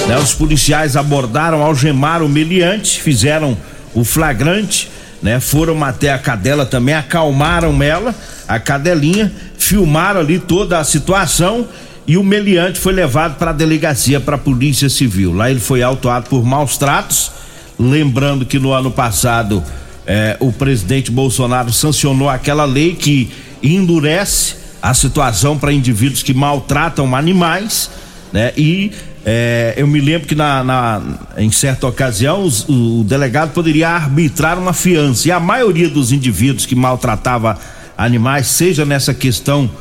Né? 0.08 0.18
Os 0.18 0.34
policiais 0.34 0.96
abordaram, 0.96 1.62
algemaram 1.62 2.26
o 2.26 2.30
meliante, 2.30 3.02
fizeram 3.02 3.58
o 3.94 4.04
flagrante, 4.04 4.90
né? 5.22 5.40
Foram 5.40 5.82
até 5.84 6.12
a 6.12 6.18
cadela 6.18 6.66
também, 6.66 6.96
acalmaram 6.96 7.82
ela, 7.82 8.14
a 8.48 8.60
cadelinha, 8.60 9.32
filmaram 9.58 10.20
ali 10.20 10.40
toda 10.40 10.80
a 10.80 10.84
situação 10.84 11.68
e 12.06 12.18
o 12.18 12.24
meliante 12.24 12.80
foi 12.80 12.92
levado 12.92 13.38
para 13.38 13.52
a 13.52 13.54
delegacia, 13.54 14.20
para 14.20 14.36
a 14.36 14.40
Polícia 14.40 14.90
Civil. 14.90 15.34
Lá 15.34 15.50
ele 15.50 15.62
foi 15.62 15.82
autuado 15.82 16.30
por 16.30 16.44
maus 16.44 16.76
tratos. 16.76 17.32
Lembrando 17.80 18.46
que 18.46 18.60
no 18.60 18.74
ano 18.74 18.92
passado 18.92 19.64
é, 20.06 20.36
o 20.40 20.52
presidente 20.52 21.10
Bolsonaro 21.10 21.72
sancionou 21.72 22.30
aquela 22.30 22.66
lei 22.66 22.94
que 22.94 23.32
endurece 23.64 24.63
a 24.84 24.94
situação 24.94 25.58
para 25.58 25.72
indivíduos 25.72 26.22
que 26.22 26.34
maltratam 26.34 27.16
animais, 27.16 27.90
né? 28.34 28.52
E 28.58 28.92
é, 29.26 29.76
eu 29.78 29.88
me 29.88 30.02
lembro 30.02 30.28
que 30.28 30.36
na, 30.36 30.62
na 30.62 31.02
em 31.38 31.50
certa 31.50 31.88
ocasião 31.88 32.44
os, 32.44 32.68
o, 32.68 33.02
delegado 33.06 33.54
poderia 33.54 33.88
arbitrar 33.88 34.60
uma 34.60 34.74
fiança 34.74 35.30
e 35.30 35.32
a 35.32 35.40
maioria 35.40 35.88
dos 35.88 36.12
indivíduos 36.12 36.66
que 36.66 36.76
maltratava 36.76 37.58
animais, 37.98 38.48
seja 38.48 38.84
nessa 38.84 39.14
questão 39.14 39.72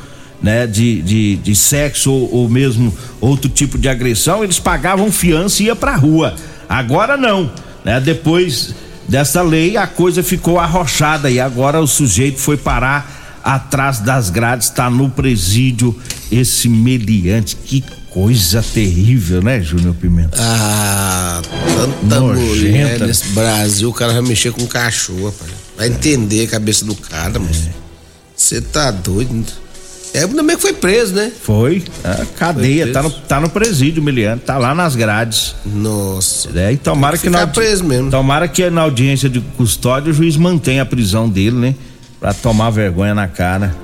né, 0.41 0.65
de, 0.65 1.01
de, 1.01 1.35
de 1.35 1.53
sexo 1.53 2.09
ou, 2.09 2.33
ou, 2.35 2.49
mesmo 2.49 2.95
outro 3.19 3.49
tipo 3.49 3.77
de 3.77 3.89
agressão, 3.89 4.41
eles 4.41 4.57
pagavam 4.57 5.11
fiança 5.11 5.61
e 5.61 5.65
ia 5.65 5.75
pra 5.75 5.97
rua. 5.97 6.33
Agora 6.69 7.17
não, 7.17 7.51
né? 7.83 7.99
Depois 7.99 8.73
dessa 9.09 9.41
lei, 9.41 9.75
a 9.75 9.85
coisa 9.85 10.23
ficou 10.23 10.61
arrochada 10.61 11.29
e 11.29 11.41
agora 11.41 11.81
o 11.81 11.87
sujeito 11.87 12.39
foi 12.39 12.55
parar 12.55 13.22
atrás 13.43 13.99
das 13.99 14.29
grades, 14.29 14.67
está 14.69 14.89
no 14.89 15.09
presídio 15.09 15.95
esse 16.31 16.69
meliante. 16.69 17.55
Que 17.55 17.83
coisa 18.09 18.63
terrível, 18.63 19.41
né, 19.41 19.61
Júnior 19.61 19.95
Pimenta? 19.95 20.37
Ah, 20.39 21.41
tanta 21.75 22.19
Nojenta. 22.19 22.41
mulher 22.41 22.99
nesse 23.01 23.27
Brasil, 23.29 23.89
o 23.89 23.93
cara 23.93 24.13
vai 24.13 24.21
mexer 24.21 24.51
com 24.51 24.65
cachorro, 24.65 25.25
rapaz. 25.25 25.51
Vai 25.77 25.87
entender 25.87 26.45
a 26.45 26.47
cabeça 26.47 26.85
do 26.85 26.95
cara, 26.95 27.39
mas 27.39 27.69
você 28.35 28.61
tá 28.61 28.91
doido. 28.91 29.43
É, 30.13 30.27
também 30.27 30.55
que 30.55 30.61
foi 30.61 30.73
preso, 30.73 31.15
né? 31.15 31.31
Foi. 31.41 31.83
A 32.03 32.23
cadeia, 32.37 32.83
foi 32.83 32.93
tá, 32.93 33.01
no, 33.01 33.09
tá 33.09 33.39
no 33.39 33.49
presídio, 33.49 34.03
Miliano, 34.03 34.39
tá 34.39 34.59
lá 34.59 34.75
nas 34.75 34.95
grades. 34.95 35.55
Nossa. 35.65 36.49
É, 36.53 36.71
e 36.71 36.77
tomara 36.77 37.17
que, 37.17 37.23
que 37.23 37.29
na 37.31 37.47
preso 37.47 37.83
mesmo. 37.83 38.11
Tomara 38.11 38.47
que 38.47 38.69
na 38.69 38.81
audiência 38.81 39.27
de 39.27 39.41
custódia 39.57 40.11
o 40.11 40.13
juiz 40.13 40.37
mantenha 40.37 40.83
a 40.83 40.85
prisão 40.85 41.27
dele, 41.27 41.57
né? 41.57 41.75
Pra 42.23 42.33
tomar 42.33 42.69
vergonha 42.69 43.13
na 43.13 43.27
cara. 43.27 43.75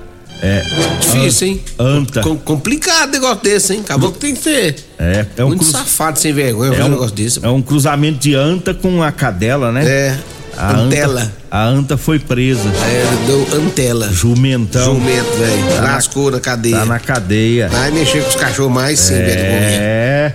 É. 0.42 0.64
Difícil, 1.02 1.50
hein? 1.50 1.62
Anta. 1.78 2.22
Com, 2.22 2.38
complicado 2.38 3.12
negócio 3.12 3.44
desse, 3.44 3.74
hein? 3.74 3.82
Acabou 3.84 4.14
que 4.14 4.20
tem 4.20 4.34
que 4.34 4.42
ter. 4.42 4.76
É, 4.98 5.26
é 5.36 5.44
um 5.44 5.50
Muito 5.50 5.60
cruz... 5.60 5.74
safado 5.74 6.18
sem 6.18 6.32
vergonha 6.32 6.74
é 6.74 6.86
um 6.86 6.88
negócio 6.88 7.14
desse. 7.14 7.46
É 7.46 7.50
um 7.50 7.62
cruzamento 7.62 8.20
de 8.20 8.36
anta 8.36 8.74
com 8.74 9.04
a 9.04 9.12
cadela, 9.12 9.74
né? 9.74 9.86
É. 9.86 10.18
A 10.56 10.72
Antela. 10.72 11.24
Anta, 11.24 11.34
a 11.52 11.66
anta 11.66 11.98
foi 11.98 12.18
presa. 12.18 12.70
É, 12.70 13.26
deu 13.28 13.46
Antela. 13.60 14.08
Jumentão. 14.10 14.96
Jumento, 14.96 15.32
velho. 15.38 15.76
Tá 15.76 15.82
Lascou 15.82 16.32
na 16.32 16.40
cadeia. 16.40 16.78
Tá 16.78 16.86
na 16.86 17.00
cadeia. 17.00 17.68
Vai 17.68 17.92
mexer 17.92 18.24
com 18.24 18.30
os 18.30 18.36
cachorros 18.36 18.72
mais 18.72 19.02
sim, 19.02 19.16
velho. 19.16 19.34
É. 19.36 20.34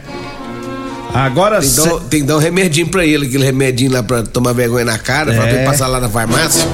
Agora 1.15 1.59
tem, 1.61 1.71
cê... 1.71 1.91
tem 2.11 2.21
que 2.21 2.27
dar 2.27 2.37
um 2.37 2.41
remedinho 2.41 2.89
pra 2.89 3.07
ele, 3.07 3.25
aquele 3.25 3.45
remedinho 3.45 3.93
lá 3.93 4.03
pra 4.03 4.23
tomar 4.23 4.53
vergonha 4.53 4.85
na 4.85 4.99
cara, 4.99 5.33
é. 5.33 5.37
pra 5.39 5.51
ele 5.51 5.65
passar 5.65 5.87
lá 5.87 5.99
na 5.99 6.11
farmácia. 6.11 6.69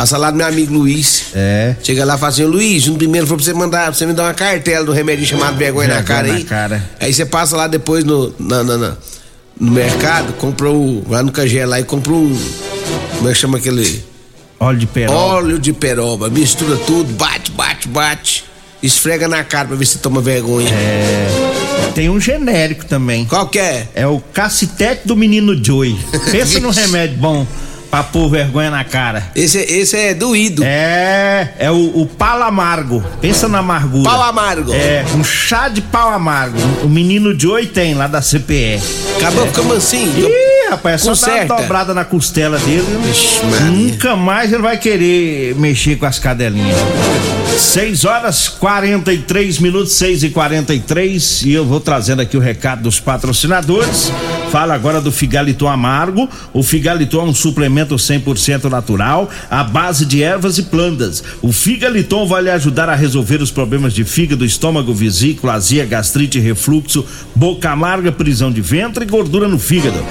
Passa 0.00 0.16
lá 0.16 0.30
do 0.30 0.36
meu 0.38 0.46
amigo 0.46 0.72
Luiz. 0.72 1.24
É. 1.34 1.76
Chega 1.82 2.06
lá 2.06 2.14
e 2.14 2.18
fala 2.18 2.32
assim, 2.32 2.44
Luiz, 2.44 2.86
no 2.86 2.96
primeiro 2.96 3.26
foi 3.26 3.36
pra 3.36 3.44
você 3.44 3.52
mandar, 3.52 3.82
pra 3.82 3.92
você 3.92 4.06
me 4.06 4.14
dar 4.14 4.22
uma 4.22 4.32
cartela 4.32 4.82
do 4.82 4.92
remédio 4.92 5.26
chamado 5.26 5.58
vergonha, 5.58 5.88
vergonha 5.88 6.00
na 6.00 6.02
cara 6.02 6.28
na 6.28 6.34
aí. 6.36 6.44
Cara. 6.44 6.90
Aí 6.98 7.12
você 7.12 7.26
passa 7.26 7.54
lá 7.54 7.66
depois 7.66 8.02
no, 8.02 8.34
na, 8.38 8.64
na, 8.64 8.78
na, 8.78 8.96
no 9.60 9.70
mercado, 9.70 10.32
comprou 10.32 11.04
lá 11.06 11.22
no 11.22 11.30
Cagé 11.30 11.66
lá 11.66 11.78
e 11.78 11.84
comprou 11.84 12.18
um 12.18 12.34
como 13.18 13.28
é 13.28 13.32
que 13.34 13.38
chama 13.38 13.58
aquele? 13.58 14.02
Óleo 14.58 14.78
de 14.78 14.86
peroba. 14.86 15.18
Óleo 15.18 15.58
de 15.58 15.72
peroba. 15.74 16.30
Mistura 16.30 16.76
tudo, 16.78 17.12
bate, 17.12 17.50
bate, 17.50 17.86
bate. 17.86 18.44
Esfrega 18.82 19.28
na 19.28 19.44
cara 19.44 19.68
pra 19.68 19.76
ver 19.76 19.84
se 19.84 19.98
toma 19.98 20.22
vergonha. 20.22 20.70
É. 20.70 21.90
Tem 21.94 22.08
um 22.08 22.18
genérico 22.18 22.86
também. 22.86 23.26
Qual 23.26 23.46
que 23.48 23.58
é? 23.58 23.86
É 23.94 24.06
o 24.06 24.18
cacetete 24.18 25.02
do 25.06 25.14
menino 25.14 25.62
Joey. 25.62 25.94
Pensa 26.32 26.58
no 26.58 26.70
remédio 26.72 27.18
bom 27.18 27.46
pra 27.90 28.02
pôr 28.02 28.28
vergonha 28.30 28.70
na 28.70 28.84
cara. 28.84 29.30
Esse, 29.34 29.58
esse 29.58 29.96
é 29.96 30.14
doído. 30.14 30.62
É, 30.64 31.54
é 31.58 31.70
o, 31.70 32.00
o 32.02 32.06
pau 32.06 32.42
amargo. 32.42 33.04
Pensa 33.20 33.48
na 33.48 33.58
amargura. 33.58 34.08
Pau 34.08 34.22
amargo. 34.22 34.72
É, 34.72 35.04
um 35.16 35.24
chá 35.24 35.68
de 35.68 35.82
pau 35.82 36.10
amargo. 36.10 36.56
O 36.82 36.88
menino 36.88 37.38
Joey 37.38 37.66
tem 37.66 37.94
lá 37.94 38.06
da 38.06 38.20
CPE. 38.22 38.80
Acabou 39.18 39.44
é. 39.44 39.46
ficando 39.48 39.74
assim. 39.74 40.06
Ih, 40.16 40.49
rapaz, 40.70 41.06
é 41.06 41.14
só 41.14 41.26
dar 41.26 41.44
uma 41.44 41.56
dobrada 41.56 41.94
na 41.94 42.04
costela 42.04 42.58
dele. 42.58 42.86
Ixi, 43.10 43.40
nunca 43.70 44.16
mais 44.16 44.52
ele 44.52 44.62
vai 44.62 44.76
querer 44.78 45.54
mexer 45.56 45.96
com 45.96 46.06
as 46.06 46.18
cadelinhas. 46.18 46.76
6 47.58 48.04
horas 48.04 48.48
43 48.48 49.58
minutos, 49.58 49.92
6 49.92 50.24
e 50.24 50.30
43 50.30 51.42
e 51.42 51.52
eu 51.52 51.64
vou 51.64 51.80
trazendo 51.80 52.22
aqui 52.22 52.36
o 52.36 52.40
recado 52.40 52.82
dos 52.82 53.00
patrocinadores. 53.00 54.10
Fala 54.50 54.74
agora 54.74 55.00
do 55.00 55.12
Figaliton 55.12 55.68
Amargo. 55.68 56.28
O 56.52 56.62
Figaliton 56.62 57.20
é 57.20 57.24
um 57.24 57.34
suplemento 57.34 57.94
100% 57.94 58.64
natural, 58.64 59.28
à 59.50 59.62
base 59.62 60.04
de 60.04 60.22
ervas 60.22 60.58
e 60.58 60.64
plantas. 60.64 61.22
O 61.42 61.52
Figaliton 61.52 62.26
vai 62.26 62.42
lhe 62.42 62.50
ajudar 62.50 62.88
a 62.88 62.94
resolver 62.94 63.42
os 63.42 63.50
problemas 63.50 63.92
de 63.92 64.04
fígado, 64.04 64.44
estômago, 64.44 64.94
vesícula, 64.94 65.54
azia, 65.54 65.84
gastrite, 65.84 66.40
refluxo, 66.40 67.04
boca 67.34 67.70
amarga, 67.70 68.10
prisão 68.10 68.50
de 68.50 68.60
ventre 68.60 69.04
e 69.04 69.08
gordura 69.08 69.46
no 69.46 69.58
fígado. 69.58 70.02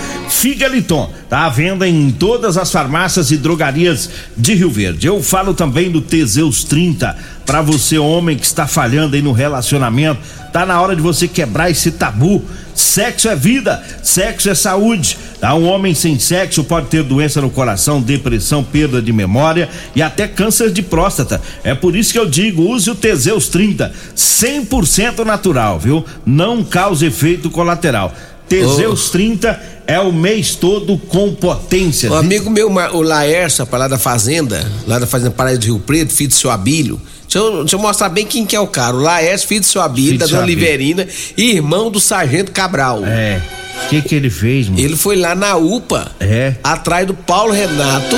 Figaliton. 0.49 1.11
Tá 1.29 1.45
à 1.45 1.49
venda 1.49 1.87
em 1.87 2.09
todas 2.09 2.57
as 2.57 2.71
farmácias 2.71 3.29
e 3.29 3.37
drogarias 3.37 4.09
de 4.35 4.55
Rio 4.55 4.71
Verde. 4.71 5.05
Eu 5.05 5.21
falo 5.21 5.53
também 5.53 5.91
do 5.91 6.01
Teseus 6.01 6.63
30. 6.63 7.15
Para 7.45 7.61
você, 7.61 7.99
homem 7.99 8.35
que 8.35 8.45
está 8.45 8.65
falhando 8.65 9.15
aí 9.15 9.21
no 9.21 9.31
relacionamento, 9.31 10.19
tá 10.51 10.65
na 10.65 10.81
hora 10.81 10.95
de 10.95 11.01
você 11.03 11.27
quebrar 11.27 11.69
esse 11.69 11.91
tabu. 11.91 12.43
Sexo 12.73 13.27
é 13.27 13.35
vida, 13.35 13.83
sexo 14.01 14.49
é 14.49 14.55
saúde. 14.55 15.17
Tá? 15.39 15.53
Um 15.53 15.67
homem 15.67 15.93
sem 15.93 16.17
sexo 16.17 16.63
pode 16.63 16.87
ter 16.87 17.03
doença 17.03 17.41
no 17.41 17.49
coração, 17.49 18.01
depressão, 18.01 18.63
perda 18.63 19.01
de 19.01 19.13
memória 19.13 19.69
e 19.95 20.01
até 20.01 20.27
câncer 20.27 20.71
de 20.71 20.81
próstata. 20.81 21.39
É 21.63 21.75
por 21.75 21.95
isso 21.95 22.11
que 22.11 22.19
eu 22.19 22.27
digo, 22.27 22.63
use 22.63 22.89
o 22.89 22.95
Teseus 22.95 23.49
30, 23.49 23.91
100% 24.15 25.23
natural, 25.23 25.79
viu? 25.79 26.03
Não 26.25 26.63
causa 26.63 27.05
efeito 27.05 27.51
colateral. 27.51 28.13
Teseus 28.49 29.09
30 29.11 29.61
é 29.85 29.99
o 29.99 30.11
mês 30.11 30.55
todo 30.55 30.97
com 30.97 31.33
potência. 31.33 32.11
O 32.11 32.15
amigo 32.15 32.49
meu, 32.49 32.69
o 32.69 33.01
Laércio, 33.01 33.67
lá 33.71 33.87
da 33.87 33.97
Fazenda, 33.97 34.69
lá 34.87 34.99
da 34.99 35.07
Fazenda 35.07 35.31
Paraíba 35.31 35.59
do 35.59 35.65
Rio 35.65 35.79
Preto, 35.79 36.11
filho 36.11 36.29
do 36.29 36.35
seu 36.35 36.51
Abílio. 36.51 36.99
Deixa 37.23 37.39
eu, 37.39 37.59
deixa 37.59 37.75
eu, 37.75 37.79
mostrar 37.79 38.09
bem 38.09 38.25
quem 38.25 38.45
que 38.45 38.55
é 38.55 38.59
o 38.59 38.67
cara. 38.67 38.95
O 38.95 39.01
Laércio, 39.01 39.47
filho 39.47 39.61
do 39.61 39.65
seu 39.67 39.81
Abílio, 39.81 40.17
da 40.17 40.25
Dona 40.25 40.41
Oliverina, 40.43 41.07
irmão 41.37 41.91
do 41.91 41.99
Sargento 41.99 42.51
Cabral. 42.51 43.05
É. 43.05 43.41
O 43.85 43.89
que 43.89 44.01
que 44.01 44.15
ele 44.15 44.29
fez, 44.29 44.67
mano? 44.67 44.79
Ele 44.81 44.95
foi 44.95 45.15
lá 45.15 45.33
na 45.35 45.55
UPA, 45.55 46.11
É. 46.19 46.55
atrás 46.63 47.07
do 47.07 47.13
Paulo 47.13 47.53
Renato, 47.53 48.15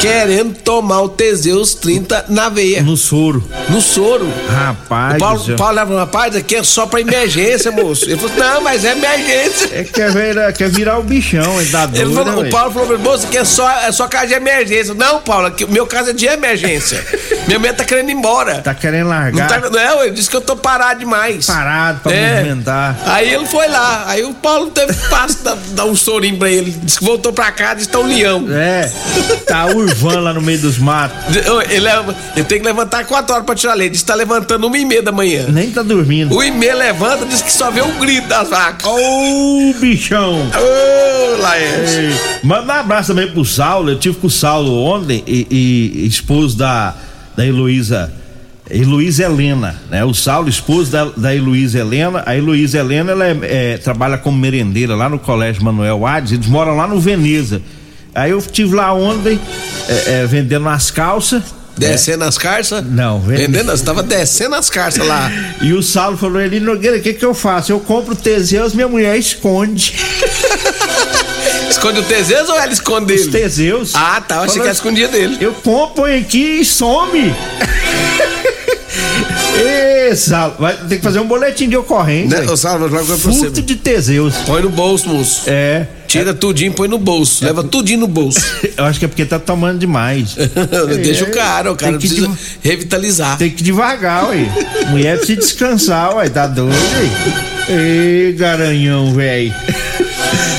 querendo 0.00 0.54
tomar 0.54 1.00
o 1.02 1.08
Teseus 1.08 1.74
30 1.74 2.26
na 2.28 2.48
veia, 2.48 2.82
No 2.82 2.96
soro. 2.96 3.42
no 3.68 3.80
soro. 3.80 4.28
Rapaz. 4.48 5.16
O 5.16 5.18
Paulo. 5.18 5.56
Paulo 5.56 5.74
leva, 5.74 5.98
rapaz, 5.98 6.36
aqui 6.36 6.54
é 6.56 6.62
só 6.62 6.86
pra 6.86 7.00
emergência, 7.00 7.70
moço. 7.72 8.04
Ele 8.04 8.16
falou, 8.16 8.36
não, 8.36 8.60
mas 8.60 8.84
é 8.84 8.92
emergência. 8.92 9.68
É 9.72 9.84
quer 9.84 10.12
virar, 10.12 10.52
quer 10.52 10.68
virar 10.70 10.98
o 10.98 11.02
bichão, 11.02 11.60
ele 11.60 11.70
dá 11.70 11.82
Ele 11.84 12.04
doido, 12.04 12.14
falou, 12.14 12.42
né, 12.42 12.48
o? 12.48 12.50
Paulo 12.52 12.72
falou, 12.72 12.98
moço, 12.98 13.26
aqui 13.26 13.38
é 13.38 13.44
só, 13.44 13.68
é 13.70 13.90
só 13.90 14.06
caso 14.06 14.28
de 14.28 14.34
emergência. 14.34 14.94
Não, 14.94 15.20
Paulo, 15.20 15.46
aqui, 15.48 15.66
meu 15.66 15.86
caso 15.86 16.10
é 16.10 16.12
de 16.12 16.26
emergência. 16.26 17.04
Minha 17.48 17.58
mulher 17.58 17.74
tá 17.74 17.84
querendo 17.84 18.10
ir 18.10 18.12
embora. 18.12 18.60
Tá 18.60 18.74
querendo 18.74 19.04
Não, 19.04 19.10
largar. 19.10 19.48
tá, 19.48 19.70
não, 19.70 20.02
ele 20.04 20.12
disse 20.12 20.28
que 20.30 20.36
eu 20.36 20.40
tô 20.40 20.54
parado 20.56 21.00
demais. 21.00 21.46
Parado 21.46 22.00
pra 22.00 22.12
É. 22.12 22.36
movimentar. 22.42 22.96
Aí 23.06 23.32
ele 23.34 23.46
foi 23.46 23.66
lá. 23.68 24.04
Aí 24.06 24.22
o 24.24 24.34
Paulo 24.34 24.70
teve 24.70 24.92
passo 25.08 25.42
dar, 25.42 25.56
dar 25.70 25.84
um 25.86 25.96
sorinho 25.96 26.36
pra 26.38 26.48
ele. 26.50 26.70
Disse 26.70 26.98
que 26.98 27.04
voltou 27.04 27.32
pra 27.32 27.50
cá, 27.50 27.74
disse 27.74 27.86
que 27.88 27.92
tá 27.92 27.98
um 28.00 28.06
leão. 28.06 28.46
É. 28.50 28.90
Tá 29.46 29.57
urvando 29.66 30.20
lá 30.20 30.32
no 30.34 30.40
meio 30.40 30.58
dos 30.60 30.78
matos. 30.78 31.36
Ele, 31.36 31.80
leva- 31.80 32.14
ele 32.36 32.44
tem 32.44 32.58
que 32.60 32.64
levantar 32.66 33.04
4 33.04 33.32
horas 33.34 33.46
pra 33.46 33.54
tirar 33.54 33.74
leite. 33.74 33.92
Diz 33.92 34.00
que 34.02 34.06
tá 34.06 34.14
levantando 34.14 34.66
uma 34.66 34.78
e 34.78 34.84
meia 34.84 35.02
da 35.02 35.12
manhã. 35.12 35.46
Nem 35.48 35.70
tá 35.70 35.82
dormindo. 35.82 36.34
O 36.34 36.42
e 36.42 36.50
meia 36.50 36.74
levanta, 36.74 37.24
diz 37.26 37.42
que 37.42 37.52
só 37.52 37.70
vê 37.70 37.80
o 37.80 37.92
grito 37.98 38.28
das 38.28 38.48
vacas. 38.48 38.86
Ô, 38.90 39.74
bichão. 39.80 40.34
Ô, 40.34 41.42
Laércio. 41.42 42.00
Ei, 42.00 42.14
Manda 42.42 42.74
um 42.74 42.76
abraço 42.80 43.14
também 43.14 43.30
pro 43.30 43.44
Saulo. 43.44 43.90
Eu 43.90 43.98
tive 43.98 44.16
com 44.16 44.26
o 44.26 44.30
Saulo 44.30 44.82
ontem 44.84 45.22
e, 45.26 45.46
e 45.50 46.06
esposo 46.06 46.56
da, 46.56 46.94
da 47.36 47.46
Heloísa. 47.46 48.12
Heloísa 48.70 49.24
Helena, 49.24 49.80
né? 49.90 50.04
O 50.04 50.12
Saulo, 50.12 50.46
esposo 50.48 50.90
da, 50.92 51.04
da 51.16 51.34
Heloísa 51.34 51.78
Helena. 51.78 52.22
A 52.26 52.36
Heloísa 52.36 52.78
Helena, 52.78 53.12
ela 53.12 53.26
é- 53.26 53.38
é, 53.42 53.78
trabalha 53.78 54.18
como 54.18 54.36
merendeira 54.36 54.94
lá 54.94 55.08
no 55.08 55.18
Colégio 55.18 55.64
Manuel 55.64 56.06
Ades. 56.06 56.32
Eles 56.32 56.46
moram 56.46 56.76
lá 56.76 56.86
no 56.86 57.00
Veneza. 57.00 57.62
Aí 58.14 58.30
eu 58.30 58.38
estive 58.38 58.74
lá 58.74 58.92
ontem, 58.92 59.38
é, 59.88 60.22
é, 60.22 60.26
vendendo 60.26 60.62
umas 60.62 60.90
calças. 60.90 61.42
Descendo 61.76 62.24
as 62.24 62.36
carças? 62.36 62.84
Não, 62.84 63.20
vende- 63.20 63.42
vendendo. 63.46 63.70
Você 63.70 63.84
tava 63.84 64.02
descendo 64.02 64.56
as 64.56 64.68
carças 64.68 65.06
lá. 65.06 65.30
E 65.62 65.72
o 65.72 65.82
Saulo 65.82 66.16
falou: 66.16 66.40
Eli 66.40 66.58
Nogueira, 66.58 66.96
o 66.96 67.00
que, 67.00 67.14
que 67.14 67.24
eu 67.24 67.32
faço? 67.34 67.70
Eu 67.70 67.78
compro 67.78 68.16
Teseus, 68.16 68.74
minha 68.74 68.88
mulher 68.88 69.16
esconde. 69.16 69.94
Esconde 71.70 72.00
o 72.00 72.02
Teseus 72.02 72.48
ou 72.48 72.56
ela 72.58 72.72
esconde 72.72 73.12
Os 73.12 73.20
ele? 73.22 73.30
Teseus. 73.30 73.94
Ah, 73.94 74.20
tá. 74.20 74.36
Eu 74.36 74.40
achei 74.42 74.48
Falou- 74.48 74.62
que 74.62 74.68
ela 74.68 74.72
escondia 74.72 75.06
dele. 75.08 75.36
Eu 75.40 75.52
compro 75.52 76.02
põe 76.02 76.18
aqui 76.18 76.60
e 76.60 76.64
some. 76.64 77.32
Saulo, 80.16 80.54
vai 80.58 80.74
ter 80.76 80.96
que 80.96 81.02
fazer 81.02 81.20
um 81.20 81.26
boletim 81.26 81.68
de 81.68 81.76
ocorrência. 81.76 82.40
Né? 82.40 82.56
Salva, 82.56 82.88
joga 82.88 83.04
pra 83.04 83.14
você. 83.16 83.38
Furto 83.38 83.60
de 83.62 83.76
Teseus. 83.76 84.34
Põe 84.46 84.62
no 84.62 84.70
bolso, 84.70 85.08
moço. 85.08 85.42
É. 85.46 85.86
Tira 86.06 86.32
tudinho, 86.32 86.72
põe 86.72 86.88
no 86.88 86.96
bolso. 86.98 87.44
Leva 87.44 87.62
tudinho 87.62 88.00
no 88.00 88.06
bolso. 88.08 88.40
Eu 88.76 88.84
acho 88.84 88.98
que 88.98 89.04
é 89.04 89.08
porque 89.08 89.24
tá 89.26 89.38
tomando 89.38 89.78
demais. 89.78 90.34
Deixa 91.02 91.24
o 91.24 91.30
cara, 91.30 91.70
o 91.72 91.76
cara 91.76 91.92
Tem 91.92 92.00
precisa 92.00 92.26
de- 92.28 92.36
revitalizar. 92.62 93.36
Tem 93.36 93.50
que 93.50 93.62
devagar, 93.62 94.30
ué. 94.30 94.48
Mulher 94.90 95.18
precisa 95.18 95.38
descansar, 95.40 96.16
ué. 96.16 96.28
Tá 96.30 96.46
doido, 96.46 96.72
ué. 96.74 97.48
Ê, 97.70 98.32
garanhão, 98.32 99.12
velho. 99.12 99.54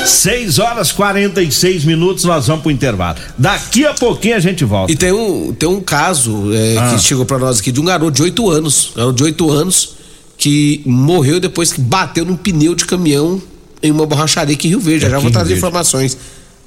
6 0.06 0.60
horas 0.60 0.92
46 0.92 1.86
minutos, 1.86 2.24
nós 2.24 2.48
vamos 2.48 2.62
pro 2.64 2.72
intervalo. 2.72 3.18
Daqui 3.38 3.86
a 3.86 3.94
pouquinho 3.94 4.36
a 4.36 4.40
gente 4.40 4.66
volta. 4.66 4.92
E 4.92 4.96
tem 4.96 5.12
um, 5.12 5.54
tem 5.54 5.68
um 5.70 5.82
caso 5.82 6.52
é, 6.54 6.78
Ah. 6.78 6.94
que 6.94 7.00
chegou 7.00 7.26
pra 7.26 7.38
nós 7.38 7.60
aqui 7.60 7.72
de 7.72 7.80
um 7.80 7.86
garoto 7.86 8.12
de 8.12 8.24
8 8.24 8.50
anos. 8.50 8.92
Garoto 8.96 9.16
de 9.18 9.24
8 9.24 9.52
anos 9.52 9.96
que 10.38 10.82
morreu 10.86 11.40
depois 11.40 11.72
que 11.74 11.82
bateu 11.82 12.24
num 12.26 12.36
pneu 12.38 12.74
de 12.74 12.86
caminhão 12.86 13.42
em 13.84 13.92
uma 13.92 14.06
borracharia 14.06 14.56
aqui 14.56 14.68
em 14.68 14.72
Rio 14.72 14.80
Verde. 14.80 15.02
Já, 15.06 15.10
já 15.10 15.20
vou 15.20 15.32
trazer 15.32 15.56
informações. 15.58 16.18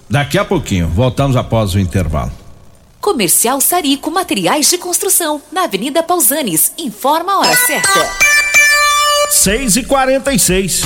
Daqui 0.08 0.36
a 0.38 0.44
pouquinho, 0.44 0.88
voltamos 0.88 1.36
após 1.36 1.74
o 1.74 1.78
intervalo. 1.78 2.30
Comercial 3.00 3.60
Sarico 3.60 4.10
Materiais 4.10 4.70
de 4.70 4.78
Construção, 4.78 5.42
na 5.50 5.64
Avenida 5.64 6.02
Pausanes. 6.02 6.72
Informa 6.78 7.32
a 7.32 7.38
hora 7.40 7.56
certa. 7.66 8.08
6 9.30 9.76
e 9.78 9.82
46 9.84 10.82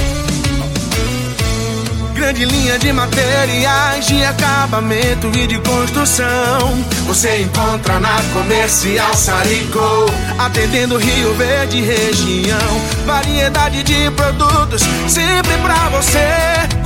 Grande 2.16 2.46
linha 2.46 2.78
de 2.78 2.90
materiais 2.94 4.06
de 4.06 4.24
acabamento 4.24 5.26
e 5.36 5.46
de 5.46 5.58
construção. 5.58 6.82
Você 7.06 7.42
encontra 7.42 8.00
na 8.00 8.22
Comercial 8.32 9.14
Sarico. 9.14 10.06
Atendendo 10.38 10.96
Rio 10.96 11.34
Verde 11.34 11.82
região. 11.82 12.80
Variedade 13.04 13.82
de 13.82 14.10
produtos 14.12 14.80
sempre 15.06 15.58
pra 15.58 15.90
você. 15.90 16.26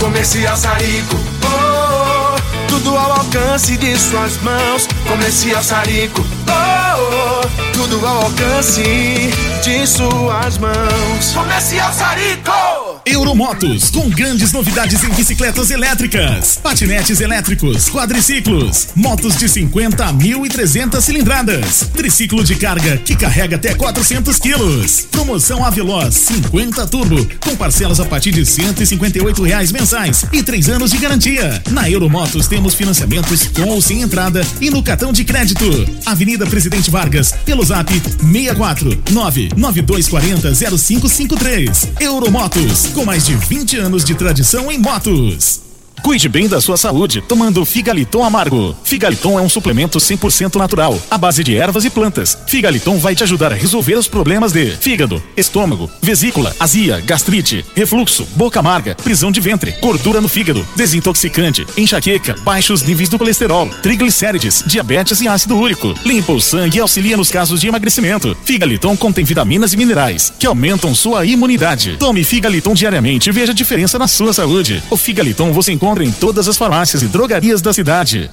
Comercial 0.00 0.56
Sarico. 0.56 1.16
Oh, 1.44 2.68
tudo 2.68 2.96
ao 2.98 3.12
alcance 3.12 3.76
de 3.76 3.96
suas 3.96 4.36
mãos. 4.38 4.88
Comercial 5.06 5.62
Sarico. 5.62 6.26
Oh, 6.48 7.44
oh, 7.44 7.72
tudo 7.72 8.04
ao 8.04 8.24
alcance 8.24 9.30
de 9.62 9.86
suas 9.86 10.58
mãos. 10.58 11.32
Comercial 11.32 11.92
Sarico. 11.92 12.89
Euromotos, 13.04 13.90
com 13.90 14.08
grandes 14.10 14.52
novidades 14.52 15.02
em 15.02 15.08
bicicletas 15.10 15.70
elétricas, 15.70 16.58
patinetes 16.62 17.20
elétricos, 17.20 17.88
quadriciclos, 17.88 18.88
motos 18.94 19.36
de 19.36 19.48
50 19.48 20.04
a 20.04 20.12
1.300 20.12 21.00
cilindradas, 21.00 21.90
triciclo 21.94 22.44
de 22.44 22.54
carga 22.56 22.98
que 22.98 23.16
carrega 23.16 23.56
até 23.56 23.74
400 23.74 24.38
quilos. 24.38 25.06
Promoção 25.10 25.64
Aveloz 25.64 26.14
50 26.14 26.86
Turbo, 26.88 27.26
com 27.40 27.56
parcelas 27.56 28.00
a 28.00 28.04
partir 28.04 28.32
de 28.32 28.44
158 28.44 29.42
reais 29.42 29.72
mensais 29.72 30.24
e 30.32 30.42
três 30.42 30.68
anos 30.68 30.90
de 30.90 30.98
garantia. 30.98 31.62
Na 31.70 31.90
Euromotos 31.90 32.48
temos 32.48 32.74
financiamentos 32.74 33.48
com 33.48 33.68
ou 33.68 33.80
sem 33.80 34.02
entrada 34.02 34.46
e 34.60 34.70
no 34.70 34.82
cartão 34.82 35.12
de 35.12 35.24
crédito. 35.24 35.64
Avenida 36.04 36.46
Presidente 36.46 36.90
Vargas, 36.90 37.32
pelo 37.44 37.64
zap 37.64 37.92
64 37.92 39.02
99240 39.10 40.54
0553. 40.54 41.88
Euromotos, 42.00 42.90
com 43.00 43.06
mais 43.06 43.24
de 43.24 43.34
20 43.34 43.78
anos 43.78 44.04
de 44.04 44.14
tradição 44.14 44.70
em 44.70 44.76
motos. 44.76 45.69
Cuide 46.02 46.28
bem 46.28 46.48
da 46.48 46.60
sua 46.60 46.76
saúde 46.76 47.20
tomando 47.20 47.64
Figaliton 47.64 48.24
Amargo. 48.24 48.74
Figaliton 48.82 49.38
é 49.38 49.42
um 49.42 49.48
suplemento 49.48 49.98
100% 49.98 50.56
natural, 50.56 50.98
à 51.10 51.18
base 51.18 51.44
de 51.44 51.56
ervas 51.56 51.84
e 51.84 51.90
plantas. 51.90 52.38
Figaliton 52.46 52.98
vai 52.98 53.14
te 53.14 53.22
ajudar 53.22 53.52
a 53.52 53.54
resolver 53.54 53.94
os 53.94 54.08
problemas 54.08 54.52
de 54.52 54.70
fígado, 54.70 55.22
estômago, 55.36 55.90
vesícula, 56.00 56.54
azia, 56.58 57.00
gastrite, 57.00 57.64
refluxo, 57.74 58.26
boca 58.34 58.60
amarga, 58.60 58.94
prisão 58.94 59.30
de 59.30 59.40
ventre, 59.40 59.74
gordura 59.80 60.20
no 60.20 60.28
fígado, 60.28 60.66
desintoxicante, 60.74 61.66
enxaqueca, 61.76 62.34
baixos 62.42 62.82
níveis 62.82 63.08
do 63.08 63.18
colesterol, 63.18 63.68
triglicérides, 63.82 64.64
diabetes 64.66 65.20
e 65.20 65.28
ácido 65.28 65.56
úrico. 65.56 65.94
Limpa 66.04 66.32
o 66.32 66.40
sangue 66.40 66.78
e 66.78 66.80
auxilia 66.80 67.16
nos 67.16 67.30
casos 67.30 67.60
de 67.60 67.68
emagrecimento. 67.68 68.36
Figaliton 68.44 68.96
contém 68.96 69.24
vitaminas 69.24 69.72
e 69.72 69.76
minerais 69.76 70.32
que 70.38 70.46
aumentam 70.46 70.94
sua 70.94 71.26
imunidade. 71.26 71.96
Tome 71.98 72.24
Figaliton 72.24 72.74
diariamente 72.74 73.28
e 73.28 73.32
veja 73.32 73.52
a 73.52 73.54
diferença 73.54 73.98
na 73.98 74.08
sua 74.08 74.32
saúde. 74.32 74.82
O 74.90 74.96
Figaliton 74.96 75.52
você 75.52 75.72
encontra 75.72 75.89
em 75.98 76.12
todas 76.12 76.46
as 76.48 76.56
farmácias 76.56 77.02
e 77.02 77.06
drogarias 77.06 77.60
da 77.62 77.72
cidade. 77.72 78.30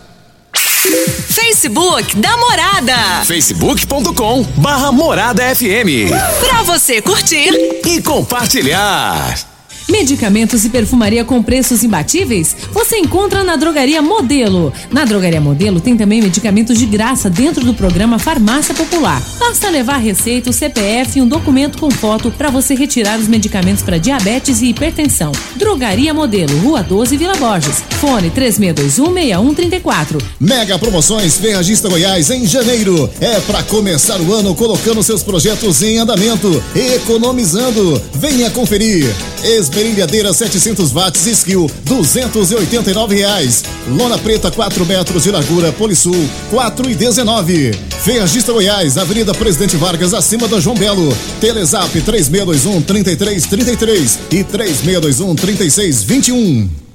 Facebook 1.29 2.15
da 2.17 2.37
Morada. 2.37 3.25
facebook.com 3.25 4.43
barra 4.57 4.91
Morada 4.91 5.43
FM 5.55 6.11
Pra 6.39 6.63
você 6.63 7.01
curtir 7.01 7.49
e 7.85 8.01
compartilhar. 8.01 9.56
Medicamentos 9.89 10.65
e 10.65 10.69
perfumaria 10.69 11.23
com 11.23 11.41
preços 11.41 11.81
imbatíveis? 11.81 12.55
Você 12.73 12.97
encontra 12.97 13.41
na 13.43 13.55
Drogaria 13.55 14.01
Modelo. 14.01 14.73
Na 14.91 15.05
Drogaria 15.05 15.39
Modelo 15.39 15.79
tem 15.79 15.95
também 15.95 16.21
medicamentos 16.21 16.77
de 16.77 16.85
graça 16.85 17.29
dentro 17.29 17.63
do 17.63 17.73
programa 17.73 18.19
Farmácia 18.19 18.75
Popular. 18.75 19.23
Basta 19.39 19.69
levar 19.69 19.97
receita, 19.97 20.49
o 20.49 20.53
CPF 20.53 21.17
e 21.17 21.21
um 21.21 21.27
documento 21.27 21.77
com 21.77 21.89
foto 21.89 22.29
para 22.29 22.49
você 22.49 22.75
retirar 22.75 23.17
os 23.17 23.29
medicamentos 23.29 23.81
para 23.81 23.97
diabetes 23.97 24.61
e 24.61 24.67
hipertensão. 24.67 25.31
Drogaria 25.55 26.13
Modelo, 26.13 26.57
Rua 26.59 26.83
12, 26.83 27.15
Vila 27.15 27.35
Borges. 27.35 27.81
Fone 28.01 28.29
36216134. 28.31 30.21
Mega 30.39 30.77
promoções 30.77 31.37
Ferragista 31.37 31.87
Goiás 31.87 32.29
em 32.29 32.45
janeiro. 32.45 33.09
É 33.21 33.39
para 33.39 33.63
começar 33.63 34.19
o 34.19 34.33
ano 34.33 34.53
colocando 34.53 35.01
seus 35.01 35.23
projetos 35.23 35.81
em 35.81 35.97
andamento, 35.97 36.61
economizando. 36.75 38.01
Venha 38.13 38.49
conferir. 38.49 39.15
Esmerilhadeira 39.77 40.33
700 40.33 40.91
watts 40.91 41.27
skill 41.27 41.69
289 41.83 43.15
reais. 43.15 43.63
Lona 43.87 44.17
preta 44.17 44.49
4 44.49 44.83
metros 44.87 45.23
de 45.23 45.31
largura 45.31 45.71
Polisul 45.71 46.27
4 46.49 46.89
e 46.89 46.95
19. 46.95 47.71
Ferragista 48.03 48.51
Goiás, 48.51 48.97
Avenida 48.97 49.35
Presidente 49.35 49.77
Vargas 49.77 50.15
acima 50.15 50.47
da 50.47 50.59
João 50.59 50.75
Belo. 50.75 51.15
Telezap 51.39 51.91
3621 52.01 52.81
3333 52.81 54.19
e 54.31 54.43
3621 54.43 55.35
3621. 55.35 56.86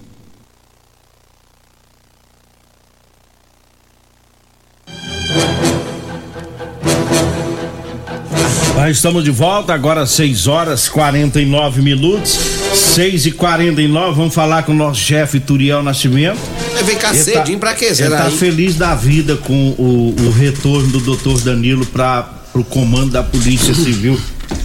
Estamos 8.92 9.24
de 9.24 9.30
volta, 9.30 9.72
agora 9.72 10.04
6 10.04 10.46
horas 10.46 10.86
49 10.86 11.80
minutos. 11.80 12.38
6 12.74 13.24
e 13.24 13.32
49 13.32 14.14
vamos 14.14 14.34
falar 14.34 14.64
com 14.64 14.72
o 14.72 14.74
nosso 14.74 15.00
chefe 15.00 15.40
Turiel 15.40 15.82
Nascimento. 15.82 16.38
Vai 16.74 16.82
vem 16.82 16.96
cá 16.98 17.08
Ele 17.08 17.18
cedinho 17.18 17.58
pra 17.58 17.72
quê? 17.72 17.86
Ele 17.86 18.10
tá 18.10 18.28
hein? 18.28 18.36
feliz 18.36 18.76
da 18.76 18.94
vida 18.94 19.34
com 19.36 19.70
o, 19.78 20.14
o 20.14 20.30
retorno 20.30 20.88
do 20.88 21.00
doutor 21.00 21.40
Danilo 21.40 21.86
para 21.86 22.28
o 22.54 22.62
comando 22.62 23.12
da 23.12 23.22
Polícia 23.22 23.74
Civil. 23.74 24.20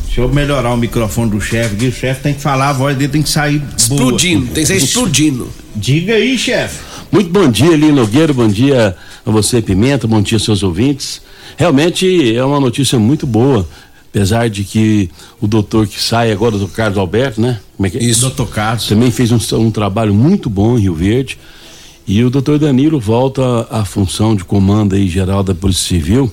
Deixa 0.06 0.20
eu 0.20 0.28
melhorar 0.28 0.74
o 0.74 0.78
microfone 0.78 1.32
do 1.32 1.40
chefe, 1.40 1.78
que 1.78 1.88
o 1.88 1.92
chefe 1.92 2.22
tem 2.22 2.34
que 2.34 2.42
falar, 2.42 2.70
a 2.70 2.74
voz 2.74 2.98
dele 2.98 3.12
tem 3.13 3.22
que 3.22 3.30
sair 3.30 3.60
boa. 3.60 3.76
Explodindo, 3.78 4.48
tem 4.48 4.63
que 4.63 4.66
ser 4.66 4.76
explodindo. 4.76 5.50
Diga 5.74 6.16
aí, 6.16 6.38
chefe. 6.38 6.80
Muito 7.10 7.30
bom 7.30 7.50
dia, 7.50 7.78
Lino 7.78 8.02
Nogueira, 8.02 8.34
bom 8.34 8.50
dia 8.50 8.94
a 9.26 9.32
você, 9.32 9.62
Pimenta, 9.62 10.06
bom 10.06 10.22
dia 10.22 10.36
aos 10.36 10.44
seus 10.44 10.63
ouvintes. 10.63 11.22
Realmente 11.56 12.36
é 12.36 12.44
uma 12.44 12.60
notícia 12.60 13.00
muito 13.00 13.26
boa, 13.26 13.68
apesar 14.10 14.50
de 14.50 14.63
que 14.63 15.10
o 15.39 15.48
doutor 15.48 15.88
que 15.88 16.02
sai 16.02 16.32
agora, 16.32 16.56
o 16.56 16.60
doutor 16.60 16.76
Carlos 16.76 16.98
Alberto, 16.98 17.41
né? 17.41 17.60
Como 17.76 17.88
é 17.88 17.89
que 17.89 17.98
é? 17.98 18.04
Isso. 18.04 18.22
Doutor 18.22 18.50
Carlos. 18.50 18.88
Também 18.88 19.12
fez 19.12 19.32
um, 19.32 19.39
um 19.58 19.72
trabalho 19.72 20.13
muito 20.13 20.50
bom 20.50 20.78
em 20.78 20.82
Rio 20.82 20.96
Verde. 20.96 21.38
E 22.08 22.24
o 22.24 22.30
doutor 22.30 22.58
Danilo 22.58 23.00
volta 23.00 23.67
à 23.70 23.84
função 23.84 24.36
de 24.36 24.46
comando 24.46 24.96
aí 24.96 25.08
geral 25.08 25.43
da 25.43 25.54
Polícia 25.54 25.88
Civil. 25.88 26.32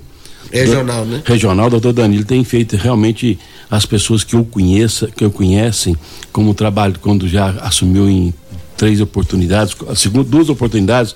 Regional, 0.53 1.05
né? 1.05 1.23
Regional, 1.25 1.67
o 1.67 1.71
doutor 1.71 1.93
Danilo 1.93 2.25
tem 2.25 2.45
feito 2.45 2.77
realmente 2.77 3.39
as 3.69 3.85
pessoas 3.85 4.23
que 4.23 4.37
o 4.37 4.45
conheça, 4.45 5.09
que 5.09 5.25
o 5.25 5.31
conhecem, 5.31 5.97
como 6.33 6.55
trabalho 6.55 6.95
quando 7.01 7.27
já 7.27 7.51
assumiu 7.61 8.09
em 8.09 8.33
três 8.77 9.01
oportunidades, 9.01 9.75
segundo 9.97 10.25
duas 10.25 10.49
oportunidades, 10.49 11.15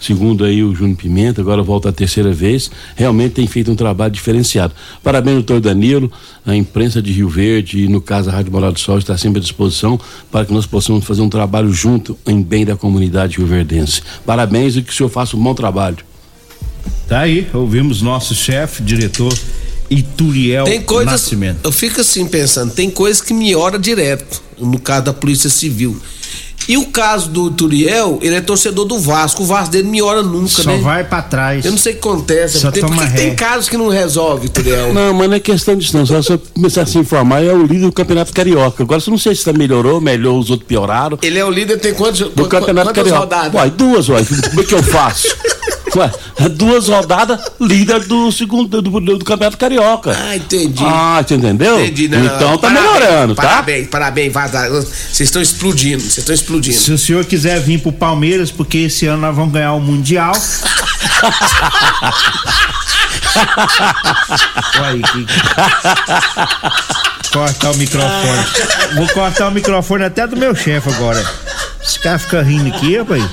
segundo 0.00 0.44
aí 0.44 0.62
o 0.62 0.74
Júnior 0.74 0.96
Pimenta, 0.96 1.40
agora 1.40 1.62
volta 1.62 1.88
a 1.88 1.92
terceira 1.92 2.32
vez, 2.32 2.70
realmente 2.96 3.32
tem 3.32 3.46
feito 3.46 3.70
um 3.70 3.76
trabalho 3.76 4.12
diferenciado. 4.12 4.74
Parabéns, 5.02 5.36
doutor 5.36 5.60
Danilo, 5.60 6.10
a 6.46 6.54
imprensa 6.54 7.02
de 7.02 7.12
Rio 7.12 7.28
Verde 7.28 7.84
e 7.84 7.88
no 7.88 8.00
caso 8.00 8.30
a 8.30 8.32
Rádio 8.32 8.52
Moral 8.52 8.72
do 8.72 8.80
Sol 8.80 8.98
está 8.98 9.16
sempre 9.16 9.38
à 9.38 9.42
disposição 9.42 9.98
para 10.30 10.44
que 10.44 10.52
nós 10.52 10.66
possamos 10.66 11.04
fazer 11.04 11.22
um 11.22 11.28
trabalho 11.28 11.72
junto 11.72 12.18
em 12.26 12.40
bem 12.42 12.64
da 12.64 12.76
comunidade 12.76 13.36
rioverdense. 13.38 14.02
Parabéns 14.24 14.76
e 14.76 14.82
que 14.82 14.92
o 14.92 14.94
senhor 14.94 15.08
faça 15.08 15.36
um 15.36 15.42
bom 15.42 15.54
trabalho. 15.54 15.98
Tá 17.08 17.20
aí, 17.20 17.48
ouvimos 17.52 18.02
nosso 18.02 18.34
chefe, 18.34 18.82
diretor 18.82 19.32
Ituriel 19.90 20.64
Tem 20.64 20.80
coisas. 20.80 21.12
Nascimento. 21.12 21.58
Eu 21.64 21.72
fico 21.72 22.00
assim 22.00 22.26
pensando, 22.26 22.72
tem 22.72 22.88
coisas 22.88 23.20
que 23.20 23.34
me 23.34 23.54
ora 23.56 23.78
direto, 23.78 24.40
no 24.56 24.78
caso 24.78 25.06
da 25.06 25.12
Polícia 25.12 25.50
Civil. 25.50 26.00
E 26.68 26.76
o 26.76 26.86
caso 26.86 27.28
do 27.30 27.50
Turiel, 27.50 28.18
ele 28.22 28.36
é 28.36 28.40
torcedor 28.40 28.84
do 28.84 28.98
Vasco. 28.98 29.42
O 29.42 29.46
Vasco 29.46 29.72
dele 29.72 29.88
me 29.88 30.00
ora 30.00 30.22
nunca, 30.22 30.48
Só 30.48 30.70
né? 30.70 30.78
vai 30.78 31.02
pra 31.02 31.20
trás. 31.22 31.64
Eu 31.64 31.72
não 31.72 31.78
sei 31.78 31.92
o 31.92 31.96
que 31.96 32.00
acontece. 32.08 32.60
Só 32.60 32.70
Tem, 32.70 32.82
toma 32.82 33.06
tem 33.10 33.34
casos 33.34 33.68
que 33.68 33.76
não 33.76 33.88
resolve, 33.88 34.48
Turiel? 34.48 34.92
Não, 34.94 35.12
mas 35.14 35.28
não 35.28 35.36
é 35.36 35.40
questão 35.40 35.74
disso 35.76 35.96
não. 35.96 36.06
Só 36.06 36.16
você 36.22 36.38
começar 36.54 36.82
a 36.82 36.86
se 36.86 36.98
informar, 36.98 37.42
é 37.42 37.52
o 37.52 37.62
líder 37.66 37.86
do 37.86 37.92
Campeonato 37.92 38.32
Carioca. 38.32 38.82
Agora, 38.82 39.00
você 39.00 39.10
não 39.10 39.18
sei 39.18 39.34
se 39.34 39.44
tá 39.44 39.52
melhorou, 39.52 40.00
melhor, 40.00 40.38
os 40.38 40.50
outros 40.50 40.66
pioraram. 40.68 41.18
Ele 41.22 41.38
é 41.38 41.44
o 41.44 41.50
líder, 41.50 41.78
tem 41.78 41.92
quantos, 41.94 42.20
Do 42.20 42.46
Campeonato 42.46 42.88
quantas 42.88 43.04
Carioca. 43.04 43.18
rodadas? 43.20 43.54
Uai, 43.54 43.70
duas, 43.70 44.08
uai. 44.08 44.24
Como 44.50 44.60
é 44.60 44.64
que 44.64 44.74
eu 44.74 44.82
faço? 44.82 45.28
Ué, 45.96 46.10
duas 46.50 46.88
rodadas, 46.88 47.40
líder 47.60 48.04
do 48.06 48.30
segundo 48.30 48.80
do, 48.80 49.00
do, 49.00 49.18
do 49.18 49.24
Campeonato 49.24 49.56
Carioca. 49.56 50.16
Ah, 50.16 50.36
entendi. 50.36 50.84
Ah, 50.84 51.22
você 51.26 51.34
entendeu? 51.34 51.80
Entendi, 51.80 52.08
não, 52.08 52.24
então 52.24 52.56
tá 52.58 52.68
parabéns, 52.68 52.92
melhorando, 52.92 53.34
tá? 53.34 53.42
Parabéns, 53.42 53.88
parabéns, 53.88 54.32
Vaza. 54.32 54.70
Vocês 54.70 55.20
estão 55.20 55.42
explodindo, 55.42 56.00
vocês 56.00 56.18
estão 56.18 56.34
explodindo. 56.34 56.76
Se 56.76 56.92
o 56.92 56.98
senhor 56.98 57.24
quiser 57.24 57.60
vir 57.60 57.80
pro 57.80 57.92
Palmeiras, 57.92 58.50
porque 58.50 58.78
esse 58.78 59.06
ano 59.06 59.22
nós 59.22 59.34
vamos 59.34 59.52
ganhar 59.52 59.72
o 59.72 59.80
Mundial. 59.80 60.32
Olha 64.78 64.90
aí, 64.90 65.02
que... 65.02 65.26
Cortar 67.32 67.70
o 67.70 67.76
microfone. 67.76 68.46
Vou 68.96 69.08
cortar 69.08 69.48
o 69.48 69.50
microfone 69.50 70.04
até 70.04 70.26
do 70.26 70.36
meu 70.36 70.54
chefe 70.54 70.88
agora. 70.88 71.24
Esse 71.82 71.98
cara 72.00 72.18
fica 72.18 72.42
rindo 72.42 72.74
aqui, 72.74 72.98
rapaz. 72.98 73.24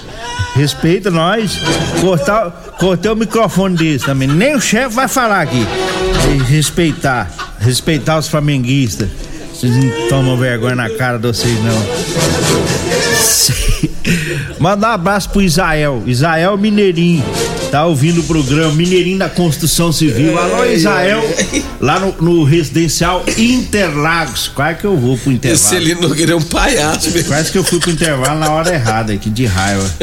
Respeita 0.58 1.12
nós. 1.12 1.60
Cortar, 2.02 2.50
cortei 2.80 3.12
o 3.12 3.16
microfone 3.16 3.78
desse 3.78 4.06
também. 4.06 4.28
Nem 4.28 4.56
o 4.56 4.60
chefe 4.60 4.96
vai 4.96 5.08
falar 5.08 5.42
aqui. 5.42 5.64
Respeitar. 6.48 7.32
Respeitar 7.60 8.18
os 8.18 8.28
flamenguistas. 8.28 9.08
Vocês 9.54 9.72
não 9.76 10.10
tomam 10.10 10.36
vergonha 10.36 10.76
na 10.76 10.90
cara 10.90 11.20
de 11.20 11.28
vocês, 11.28 11.54
não. 11.64 11.78
Mandar 14.60 14.90
um 14.90 14.94
abraço 14.94 15.30
pro 15.30 15.44
Israel. 15.44 16.02
Israel 16.08 16.58
Mineirinho. 16.58 17.24
Tá 17.78 17.86
ouvindo 17.86 18.22
o 18.22 18.24
programa 18.24 18.74
Mineirinho 18.74 19.20
da 19.20 19.30
Construção 19.30 19.92
Civil. 19.92 20.36
Alô, 20.36 20.66
Israel. 20.66 21.24
Lá 21.80 22.00
no, 22.00 22.12
no 22.20 22.44
residencial 22.44 23.24
Interlagos. 23.38 24.48
Quase 24.48 24.80
que 24.80 24.86
eu 24.86 24.98
vou 24.98 25.16
pro 25.16 25.32
intervalo. 25.32 25.64
Esse 25.64 25.76
ali 25.76 25.94
Nogueira 25.94 26.32
é 26.32 26.36
um 26.36 26.42
palhaço, 26.42 27.12
meu. 27.12 27.24
Quase 27.26 27.52
que 27.52 27.58
eu 27.60 27.64
fui 27.64 27.80
pro 27.80 27.92
intervalo 27.92 28.40
na 28.40 28.50
hora 28.50 28.74
errada 28.74 29.14
aqui, 29.14 29.30
de 29.30 29.46
raiva. 29.46 29.84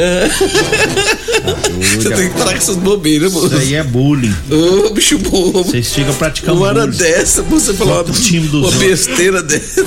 Você 1.97 2.09
tem 2.11 2.29
que 2.29 2.37
parar 2.37 2.51
com 2.51 2.57
essas 2.57 2.77
bobeiras, 2.77 3.33
moço. 3.33 3.47
Isso 3.47 3.57
aí 3.57 3.75
é 3.75 3.83
bullying. 3.83 4.33
Ô, 4.49 4.91
bicho 4.91 5.17
bobo. 5.17 5.65
Vocês 5.65 5.93
ficam 5.93 6.13
praticando 6.13 6.59
Uma 6.59 6.67
hora 6.67 6.87
bullying. 6.87 6.97
dessa, 6.97 7.43
você 7.43 7.73
falou 7.73 7.93
uma 7.93 7.99
outros. 8.03 8.75
besteira 8.75 9.43
dessa. 9.43 9.83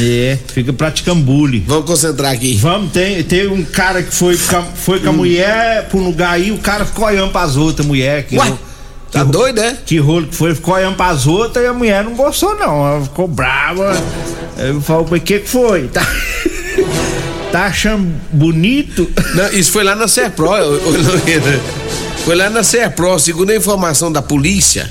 É, 0.00 0.38
fica 0.52 0.72
praticando 0.72 1.20
bullying. 1.22 1.64
Vamos 1.66 1.84
concentrar 1.86 2.32
aqui. 2.32 2.56
Vamos, 2.56 2.92
tem, 2.92 3.22
tem 3.22 3.46
um 3.48 3.64
cara 3.64 4.02
que 4.02 4.14
foi, 4.14 4.36
com 4.36 4.56
a- 4.56 4.62
foi 4.62 4.98
Hum. 4.98 5.02
com 5.02 5.08
a 5.08 5.12
mulher 5.12 5.88
pro 5.88 5.98
lugar 5.98 6.32
aí, 6.32 6.50
o 6.52 6.58
cara 6.58 6.84
ficou 6.84 7.04
olhando 7.06 7.30
pras 7.32 7.56
outras 7.56 7.86
mulheres. 7.86 8.26
Que 8.28 8.36
Ué, 8.38 8.52
tá 9.10 9.24
que 9.24 9.30
doido, 9.32 9.60
é? 9.60 9.76
Que 9.86 9.98
rolo 9.98 10.26
que 10.26 10.34
foi, 10.36 10.54
ficou 10.54 10.74
olhando 10.74 10.96
pras 10.96 11.26
outras 11.26 11.64
e 11.64 11.68
a 11.68 11.72
mulher 11.72 12.04
não 12.04 12.14
gostou, 12.14 12.54
não. 12.56 12.86
Ela 12.86 13.02
ficou 13.02 13.26
brava. 13.26 13.92
Eu 14.58 14.80
falei, 14.80 15.06
mas 15.10 15.20
o 15.20 15.24
que 15.24 15.38
que 15.40 15.48
foi? 15.48 15.88
Tá, 17.50 17.60
tá 17.60 17.66
achando 17.66 18.06
bonito? 18.30 19.10
Não, 19.34 19.48
isso 19.52 19.72
foi 19.72 19.82
lá 19.82 19.96
na 19.96 20.06
Serpro. 20.06 20.46
Foi 22.24 22.36
lá 22.36 22.50
na 22.50 22.62
Serpro, 22.62 23.18
segundo 23.18 23.50
a 23.50 23.56
informação 23.56 24.12
da 24.12 24.20
polícia, 24.20 24.90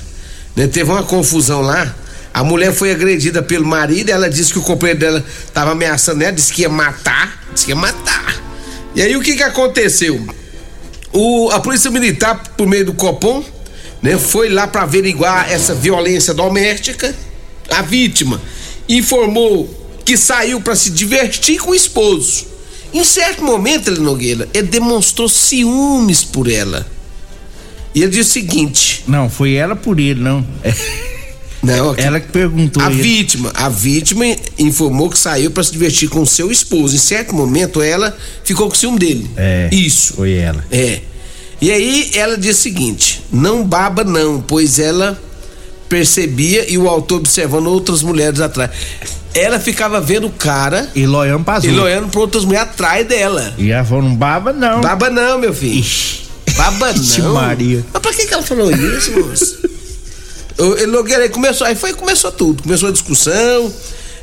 né, 0.55 0.65
teve 0.67 0.89
uma 0.89 1.03
confusão 1.03 1.61
lá. 1.61 1.93
A 2.37 2.43
mulher 2.43 2.71
foi 2.71 2.91
agredida 2.91 3.41
pelo 3.41 3.65
marido, 3.65 4.11
ela 4.11 4.29
disse 4.29 4.53
que 4.53 4.59
o 4.59 4.61
companheiro 4.61 4.99
dela 4.99 5.25
tava 5.51 5.71
ameaçando 5.71 6.21
ela, 6.21 6.31
disse 6.31 6.53
que 6.53 6.61
ia 6.61 6.69
matar, 6.69 7.43
disse 7.51 7.65
que 7.65 7.71
ia 7.71 7.75
matar. 7.75 8.39
E 8.93 9.01
aí 9.01 9.15
o 9.15 9.21
que 9.21 9.35
que 9.35 9.41
aconteceu? 9.41 10.23
O, 11.11 11.49
a 11.49 11.59
polícia 11.59 11.89
militar, 11.89 12.53
por 12.55 12.67
meio 12.67 12.85
do 12.85 12.93
Copom, 12.93 13.43
né, 14.03 14.19
foi 14.19 14.49
lá 14.49 14.67
para 14.67 14.83
averiguar 14.83 15.51
essa 15.51 15.73
violência 15.73 16.31
doméstica. 16.31 17.11
A 17.71 17.81
vítima 17.81 18.39
informou 18.87 19.67
que 20.05 20.15
saiu 20.15 20.61
para 20.61 20.75
se 20.75 20.91
divertir 20.91 21.57
com 21.59 21.71
o 21.71 21.75
esposo. 21.75 22.45
Em 22.93 23.03
certo 23.03 23.43
momento, 23.43 23.89
ele 23.89 23.99
Nogueira, 23.99 24.47
ele 24.53 24.67
demonstrou 24.67 25.27
ciúmes 25.27 26.23
por 26.23 26.47
ela. 26.47 26.85
E 27.95 28.03
ele 28.03 28.11
disse 28.11 28.29
o 28.29 28.33
seguinte: 28.33 29.03
Não, 29.07 29.27
foi 29.27 29.55
ela 29.55 29.75
por 29.75 29.99
ele, 29.99 30.19
não. 30.21 30.45
Não, 31.63 31.89
aqui- 31.91 32.01
ela 32.01 32.19
que 32.19 32.31
perguntou. 32.31 32.81
a 32.83 32.89
vítima, 32.89 33.51
a 33.53 33.67
vítima 33.69 34.25
informou 34.59 35.09
que 35.09 35.17
saiu 35.17 35.49
para 35.51 35.63
se 35.63 35.71
divertir 35.71 36.07
com 36.09 36.25
seu 36.25 36.51
esposo. 36.51 36.95
Em 36.95 36.99
certo 36.99 37.33
momento, 37.35 37.81
ela 37.81 38.15
ficou 38.43 38.69
com 38.69 38.75
ciúme 38.75 38.99
dele. 38.99 39.29
É. 39.35 39.69
Isso. 39.71 40.13
Foi 40.15 40.33
ela. 40.33 40.63
É. 40.71 40.99
E 41.59 41.71
aí 41.71 42.11
ela 42.13 42.37
diz 42.37 42.57
o 42.57 42.61
seguinte: 42.61 43.23
não 43.31 43.63
baba 43.63 44.03
não, 44.03 44.39
pois 44.39 44.77
ela 44.77 45.19
percebia 45.89 46.69
e 46.69 46.77
o 46.77 46.87
autor 46.87 47.17
observando 47.19 47.67
outras 47.67 48.03
mulheres 48.03 48.39
atrás. 48.39 48.69
ela 49.33 49.59
ficava 49.59 50.01
vendo 50.01 50.27
o 50.27 50.31
cara 50.31 50.89
E 50.93 51.05
loiando 51.05 51.43
pra 51.45 51.59
e 51.63 51.69
olhando 51.69 52.09
pra 52.09 52.19
outras 52.19 52.43
mulheres 52.43 52.69
atrás 52.69 53.07
dela. 53.07 53.53
E 53.57 53.71
ela 53.71 53.85
falou, 53.85 54.03
não 54.03 54.15
baba 54.15 54.51
não. 54.53 54.81
Baba 54.81 55.09
não, 55.09 55.39
meu 55.39 55.53
filho. 55.53 55.83
Baba 56.55 56.91
Ixi, 56.91 57.21
não. 57.21 57.33
Maria. 57.33 57.85
Mas 57.93 58.01
pra 58.01 58.13
que, 58.13 58.25
que 58.25 58.33
ela 58.33 58.43
falou 58.43 58.69
isso, 58.71 59.11
moço? 59.19 59.57
O 60.57 60.87
Nogueira 60.87 61.29
começou, 61.29 61.67
aí 61.67 61.75
foi, 61.75 61.93
começou 61.93 62.31
tudo. 62.31 62.63
Começou 62.63 62.89
a 62.89 62.91
discussão. 62.91 63.73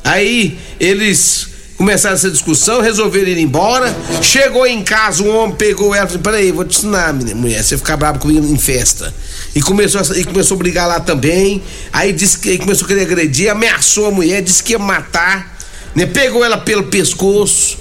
Aí 0.03 0.59
eles 0.81 1.49
começaram 1.77 2.15
essa 2.15 2.31
discussão, 2.31 2.81
resolveram 2.81 3.29
ir 3.29 3.39
embora. 3.39 3.95
Chegou 4.21 4.67
em 4.67 4.83
casa, 4.83 5.23
o 5.23 5.29
homem 5.29 5.55
pegou 5.57 5.95
ela 5.95 6.05
e 6.07 6.09
falou: 6.09 6.23
Peraí, 6.23 6.53
vou 6.53 6.65
te 6.65 6.77
ensinar, 6.79 7.13
menina, 7.15 7.37
mulher, 7.41 7.63
você 7.63 7.77
ficar 7.77 7.97
bravo 7.97 8.19
comigo 8.19 8.45
em 8.47 8.59
festa. 8.59 9.15
E 9.55 9.63
começou, 9.63 10.01
a- 10.01 10.19
e 10.19 10.25
começou 10.25 10.57
a 10.57 10.59
brigar 10.59 10.89
lá 10.89 11.01
também. 11.01 11.63
Aí 11.93 12.13
disse 12.13 12.39
que 12.39 12.59
começou 12.59 12.85
a 12.85 12.89
querer 12.89 13.03
agredir, 13.03 13.51
ameaçou 13.51 14.07
a 14.07 14.11
mulher, 14.11 14.43
disse 14.43 14.63
que 14.63 14.73
ia 14.73 14.79
matar, 14.79 15.57
né? 15.95 16.05
Pegou 16.07 16.45
ela 16.45 16.59
pelo 16.59 16.85
pescoço, 16.85 17.79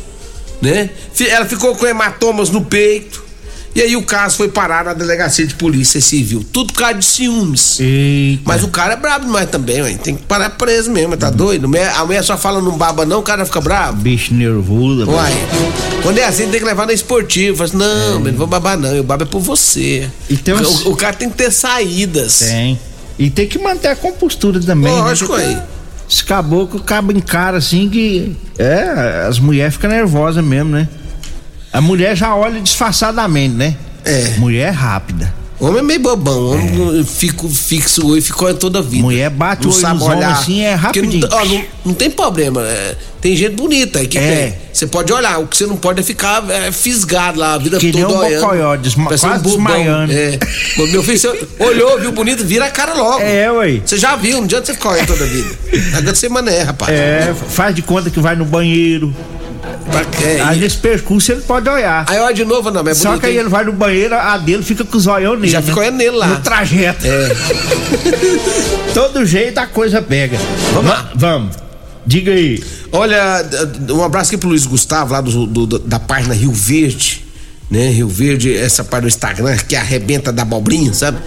né? 0.62 0.92
Ela 1.28 1.46
ficou 1.46 1.76
com 1.76 1.86
hematomas 1.88 2.50
no 2.50 2.62
peito. 2.63 3.24
E 3.75 3.81
aí 3.81 3.95
o 3.95 4.03
caso 4.03 4.38
foi 4.38 4.47
parar 4.49 4.86
na 4.86 4.93
delegacia 4.93 5.47
de 5.47 5.55
polícia 5.55 5.99
civil. 5.99 6.45
Tudo 6.53 6.71
por 6.71 6.79
causa 6.79 6.93
de 6.99 7.05
ciúmes. 7.05 7.79
Eita. 7.79 8.43
Mas 8.45 8.63
o 8.63 8.67
cara 8.67 8.93
é 8.93 8.95
brabo 8.95 9.25
demais 9.25 9.49
também, 9.49 9.81
ué. 9.81 9.93
Tem 9.95 10.15
que 10.15 10.21
parar 10.23 10.51
preso 10.51 10.91
mesmo, 10.91 11.17
tá 11.17 11.31
doido? 11.31 11.67
Mulher- 11.67 11.91
A 11.97 12.05
mulher 12.05 12.23
só 12.23 12.38
fala 12.38 12.62
não 12.62 12.77
baba 12.77 13.03
não, 13.05 13.19
o 13.19 13.23
cara 13.23 13.43
fica 13.45 13.59
bravo. 13.59 13.97
Bicho 13.97 14.31
nervoso. 14.33 15.09
Uai, 15.09 15.33
quando 16.03 16.19
é 16.19 16.25
assim 16.25 16.47
tem 16.49 16.59
que 16.59 16.65
levar 16.65 16.86
na 16.86 16.93
esportiva. 16.93 17.57
Fala 17.57 17.67
assim, 17.69 17.77
não, 17.77 18.19
mas 18.19 18.31
não 18.31 18.38
vou 18.38 18.47
babar 18.47 18.77
não, 18.77 18.93
eu 18.95 19.03
babo 19.03 19.23
é 19.23 19.25
por 19.25 19.39
você. 19.41 20.07
E 20.29 20.38
tem 20.38 20.53
uns- 20.53 20.86
o, 20.86 20.91
o 20.91 20.95
cara 20.95 21.13
tem 21.15 21.29
que 21.29 21.36
ter 21.38 21.51
saídas. 21.51 22.39
Tem. 22.39 22.79
E 23.17 23.29
tem 23.31 23.47
que 23.47 23.57
manter 23.57 23.88
a 23.88 23.95
compostura 23.95 24.59
também. 24.59 24.91
Lógico, 24.93 25.36
né? 25.36 25.45
aí. 25.45 25.57
Esse 26.09 26.23
caboclo 26.23 26.79
acaba 26.79 27.12
em 27.12 27.19
cara 27.19 27.57
assim 27.57 27.89
que. 27.89 28.36
É, 28.57 29.25
as 29.27 29.39
mulheres 29.39 29.73
ficam 29.73 29.89
nervosas 29.89 30.43
mesmo, 30.43 30.69
né? 30.71 30.88
A 31.73 31.81
mulher 31.81 32.15
já 32.15 32.36
olha 32.36 32.62
disfarçadamente, 32.62 33.55
né? 33.55 33.75
É. 34.05 34.36
Mulher 34.38 34.67
é 34.67 34.71
rápida. 34.71 35.33
Homem 35.59 35.79
é 35.79 35.83
meio 35.83 35.99
bobão, 36.01 36.51
homem 36.51 36.71
não 36.71 37.05
fica 37.05 37.47
fixo 37.47 38.01
o 38.05 38.09
olho 38.09 38.17
e 38.17 38.21
ficou 38.21 38.53
toda 38.53 38.79
a 38.79 38.81
vida. 38.81 39.01
Mulher 39.01 39.29
bate 39.29 39.65
o 39.65 39.71
olho 39.71 39.93
nos 39.93 40.01
homens 40.03 40.23
assim, 40.25 40.62
é 40.62 40.77
Porque 40.77 41.01
não- 41.01 41.09
rapidinho. 41.09 41.29
ó, 41.31 41.45
Não, 41.45 41.63
não 41.86 41.93
tem 41.93 42.12
problema. 42.12 42.62
é, 42.63 42.95
tem 43.21 43.33
gente 43.33 43.55
bonita 43.55 43.99
aí 43.99 44.07
que 44.07 44.17
É. 44.17 44.36
tem. 44.47 44.55
Você 44.73 44.88
pode 44.88 45.13
olhar, 45.13 45.39
o 45.39 45.47
que 45.47 45.55
você 45.55 45.65
não 45.65 45.77
pode 45.77 46.01
é 46.01 46.03
ficar 46.03 46.43
é, 46.49 46.69
fisgado 46.69 47.39
lá 47.39 47.53
a 47.53 47.57
vida 47.57 47.77
Que 47.77 47.93
toda 47.93 48.09
um 48.09 48.17
olhando. 48.17 48.41
bocóió, 48.41 48.75
desma- 48.75 49.03
um 49.05 49.07
quase 49.17 49.25
bobão. 49.43 49.49
desmaiando. 49.51 50.12
É. 50.12 50.39
Meu 50.91 51.01
filho, 51.01 51.17
você 51.19 51.47
olhou, 51.59 51.97
viu 51.97 52.12
bonito, 52.12 52.43
vira 52.43 52.65
a 52.65 52.69
cara 52.69 52.93
logo. 52.95 53.21
É, 53.21 53.49
ué. 53.49 53.79
Você 53.86 53.97
já 53.97 54.17
viu, 54.17 54.38
não 54.39 54.43
adianta 54.43 54.65
você 54.65 54.73
ficar 54.73 54.89
olhando 54.89 55.07
toda 55.07 55.23
a 55.23 55.27
vida. 55.27 55.49
Não 55.93 55.97
adianta 55.99 56.15
você 56.15 56.27
mané, 56.29 56.63
rapaz. 56.63 56.91
É, 56.91 57.33
faz 57.49 57.73
de 57.73 57.81
conta 57.81 58.09
que 58.09 58.19
vai 58.19 58.36
no 58.36 58.43
banheiro. 58.43 59.15
Quê? 60.17 60.41
Aí 60.43 60.60
nesse 60.60 60.78
percurso 60.78 61.32
ele 61.32 61.41
pode 61.41 61.69
olhar. 61.69 62.06
Aí 62.08 62.19
olha 62.19 62.34
de 62.34 62.43
novo, 62.45 62.69
não, 62.71 62.84
mas 62.84 62.97
é 62.97 63.02
Só 63.02 63.10
bonito, 63.10 63.21
que 63.21 63.28
aí 63.28 63.34
hein? 63.34 63.39
ele 63.39 63.49
vai 63.49 63.63
no 63.63 63.73
banheiro, 63.73 64.15
a 64.15 64.38
dele 64.38 64.63
fica 64.63 64.84
com 64.84 64.97
os 64.97 65.08
olhão 65.08 65.36
nele. 65.36 65.52
Já 65.52 65.60
né? 65.62 65.67
fica 65.67 65.80
olhando 65.80 65.97
nele 65.97 66.12
lá. 66.17 66.28
No 66.28 66.39
trajeto. 66.41 67.06
É. 67.06 67.30
Todo 68.93 69.26
jeito 69.26 69.58
a 69.58 69.65
coisa 69.67 70.02
pega. 70.02 70.38
Vamos 70.73 70.89
Va- 70.89 70.95
lá. 70.97 71.12
Vamos. 71.15 71.56
Diga 72.06 72.32
aí. 72.34 72.62
Olha, 72.91 73.45
um 73.89 74.04
abraço 74.04 74.30
aqui 74.32 74.38
pro 74.38 74.49
Luiz 74.49 74.65
Gustavo, 74.65 75.13
lá 75.13 75.21
do, 75.21 75.45
do- 75.47 75.80
da 75.80 75.99
página 75.99 76.34
Rio 76.34 76.52
Verde. 76.52 77.22
Né, 77.73 77.89
Rio 77.89 78.07
Verde, 78.07 78.55
essa 78.55 78.83
página 78.83 79.09
do 79.09 79.15
Instagram 79.15 79.57
que 79.67 79.75
arrebenta 79.75 80.31
da 80.31 80.43
abobrinha, 80.43 80.93
sabe? 80.93 81.17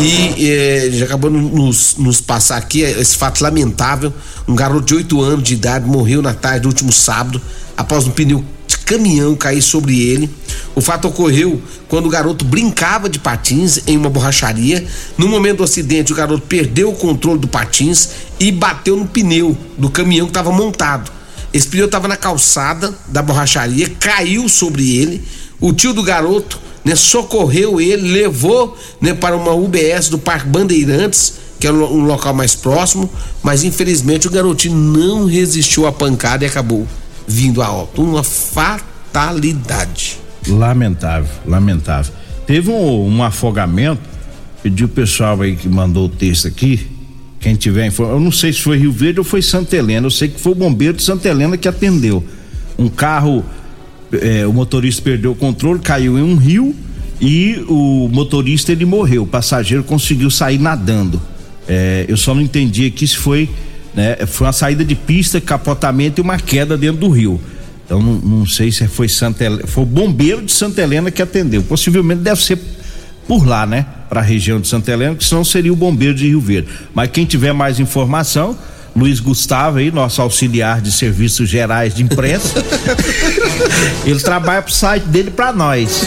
E 0.00 0.50
eh, 0.50 0.88
já 0.92 1.04
acabou 1.04 1.30
no- 1.30 1.50
nos, 1.50 1.96
nos 1.98 2.22
passar 2.22 2.56
aqui 2.56 2.80
esse 2.80 3.18
fato 3.18 3.42
lamentável. 3.42 4.10
Um 4.48 4.54
garoto 4.54 4.86
de 4.86 4.94
8 4.94 5.20
anos 5.20 5.42
de 5.44 5.52
idade 5.52 5.86
morreu 5.86 6.22
na 6.22 6.32
tarde 6.32 6.60
do 6.60 6.68
último 6.68 6.90
sábado 6.90 7.38
após 7.76 8.06
um 8.06 8.10
pneu 8.12 8.42
de 8.66 8.78
caminhão 8.78 9.36
cair 9.36 9.60
sobre 9.60 10.00
ele. 10.00 10.30
O 10.74 10.80
fato 10.80 11.06
ocorreu 11.06 11.60
quando 11.86 12.06
o 12.06 12.08
garoto 12.08 12.46
brincava 12.46 13.06
de 13.06 13.18
patins 13.18 13.80
em 13.86 13.98
uma 13.98 14.08
borracharia. 14.08 14.82
No 15.18 15.28
momento 15.28 15.58
do 15.58 15.64
acidente, 15.64 16.14
o 16.14 16.16
garoto 16.16 16.46
perdeu 16.46 16.88
o 16.88 16.94
controle 16.96 17.38
do 17.40 17.46
patins 17.46 18.08
e 18.40 18.50
bateu 18.50 18.96
no 18.96 19.04
pneu 19.06 19.54
do 19.76 19.90
caminhão 19.90 20.24
que 20.24 20.30
estava 20.30 20.50
montado. 20.50 21.12
Esse 21.52 21.66
pneu 21.68 21.84
estava 21.86 22.08
na 22.08 22.16
calçada 22.16 22.94
da 23.08 23.20
borracharia, 23.20 23.90
caiu 24.00 24.48
sobre 24.48 24.96
ele. 24.96 25.22
O 25.60 25.72
tio 25.72 25.92
do 25.92 26.02
garoto 26.02 26.58
né, 26.84 26.94
socorreu 26.94 27.80
ele, 27.80 28.10
levou 28.10 28.76
né, 29.00 29.12
para 29.14 29.36
uma 29.36 29.52
UBS 29.52 30.08
do 30.08 30.18
Parque 30.18 30.48
Bandeirantes, 30.48 31.34
que 31.58 31.66
é 31.66 31.72
um 31.72 31.76
lo- 31.76 31.96
local 32.06 32.32
mais 32.32 32.54
próximo, 32.54 33.10
mas 33.42 33.62
infelizmente 33.64 34.26
o 34.26 34.30
garotinho 34.30 34.74
não 34.76 35.26
resistiu 35.26 35.86
à 35.86 35.92
pancada 35.92 36.44
e 36.44 36.48
acabou 36.48 36.86
vindo 37.28 37.60
a 37.62 37.70
óbito. 37.70 38.02
Uma 38.02 38.22
fatalidade. 38.24 40.16
Lamentável, 40.48 41.28
lamentável. 41.46 42.12
Teve 42.46 42.70
um, 42.70 43.16
um 43.18 43.22
afogamento, 43.22 44.00
pedi 44.62 44.84
o 44.84 44.88
pessoal 44.88 45.40
aí 45.42 45.54
que 45.54 45.68
mandou 45.68 46.06
o 46.06 46.08
texto 46.08 46.48
aqui, 46.48 46.86
quem 47.38 47.54
tiver 47.54 47.86
informação, 47.86 48.18
eu 48.18 48.24
não 48.24 48.32
sei 48.32 48.52
se 48.52 48.60
foi 48.60 48.78
Rio 48.78 48.92
Verde 48.92 49.18
ou 49.18 49.24
foi 49.24 49.40
Santa 49.42 49.76
Helena, 49.76 50.06
eu 50.06 50.10
sei 50.10 50.28
que 50.28 50.40
foi 50.40 50.52
o 50.52 50.54
bombeiro 50.54 50.94
de 50.96 51.02
Santa 51.02 51.28
Helena 51.28 51.56
que 51.56 51.68
atendeu. 51.68 52.24
Um 52.78 52.88
carro, 52.88 53.44
eh, 54.12 54.46
o 54.46 54.52
motorista 54.52 55.02
perdeu 55.02 55.32
o 55.32 55.34
controle, 55.34 55.80
caiu 55.80 56.18
em 56.18 56.22
um 56.22 56.36
rio 56.36 56.74
e 57.20 57.62
o 57.68 58.08
motorista 58.10 58.72
ele 58.72 58.84
morreu, 58.84 59.24
o 59.24 59.26
passageiro 59.26 59.84
conseguiu 59.84 60.30
sair 60.30 60.58
nadando. 60.58 61.20
Eh, 61.68 62.06
eu 62.08 62.16
só 62.16 62.34
não 62.34 62.42
entendi 62.42 62.86
aqui 62.86 63.06
se 63.06 63.16
foi, 63.16 63.48
né, 63.94 64.16
foi 64.26 64.46
uma 64.46 64.52
saída 64.52 64.84
de 64.84 64.94
pista, 64.94 65.40
capotamento 65.40 66.20
e 66.20 66.22
uma 66.22 66.38
queda 66.38 66.76
dentro 66.76 66.98
do 66.98 67.08
rio. 67.08 67.40
Então 67.84 68.00
não, 68.00 68.14
não 68.14 68.46
sei 68.46 68.70
se 68.70 68.86
foi 68.86 69.08
Santa 69.08 69.44
Helena, 69.44 69.66
foi 69.66 69.82
o 69.82 69.86
bombeiro 69.86 70.42
de 70.42 70.52
Santa 70.52 70.80
Helena 70.80 71.10
que 71.10 71.20
atendeu. 71.20 71.62
Possivelmente 71.62 72.22
deve 72.22 72.40
ser 72.42 72.58
por 73.26 73.46
lá, 73.46 73.66
né? 73.66 73.86
Para 74.08 74.20
a 74.20 74.24
região 74.24 74.60
de 74.60 74.66
Santa 74.66 74.90
Helena, 74.90 75.14
que 75.14 75.24
senão 75.24 75.44
seria 75.44 75.72
o 75.72 75.76
bombeiro 75.76 76.14
de 76.14 76.26
Rio 76.26 76.40
Verde. 76.40 76.68
Mas 76.94 77.10
quem 77.10 77.24
tiver 77.24 77.52
mais 77.52 77.78
informação, 77.78 78.56
Luiz 78.94 79.20
Gustavo 79.20 79.78
aí, 79.78 79.90
nosso 79.90 80.20
auxiliar 80.20 80.80
de 80.80 80.90
serviços 80.90 81.48
gerais 81.48 81.94
de 81.94 82.02
imprensa, 82.02 82.64
ele 84.04 84.20
trabalha 84.20 84.62
pro 84.62 84.72
site 84.72 85.04
dele 85.04 85.30
para 85.30 85.52
nós. 85.52 86.04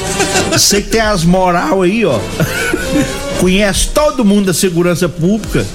Você 0.51 0.81
que 0.81 0.89
tem 0.89 1.01
as 1.01 1.23
moral 1.23 1.81
aí, 1.81 2.05
ó. 2.05 2.19
Conhece 3.39 3.89
todo 3.89 4.23
mundo 4.23 4.47
da 4.47 4.53
segurança 4.53 5.07
pública. 5.09 5.65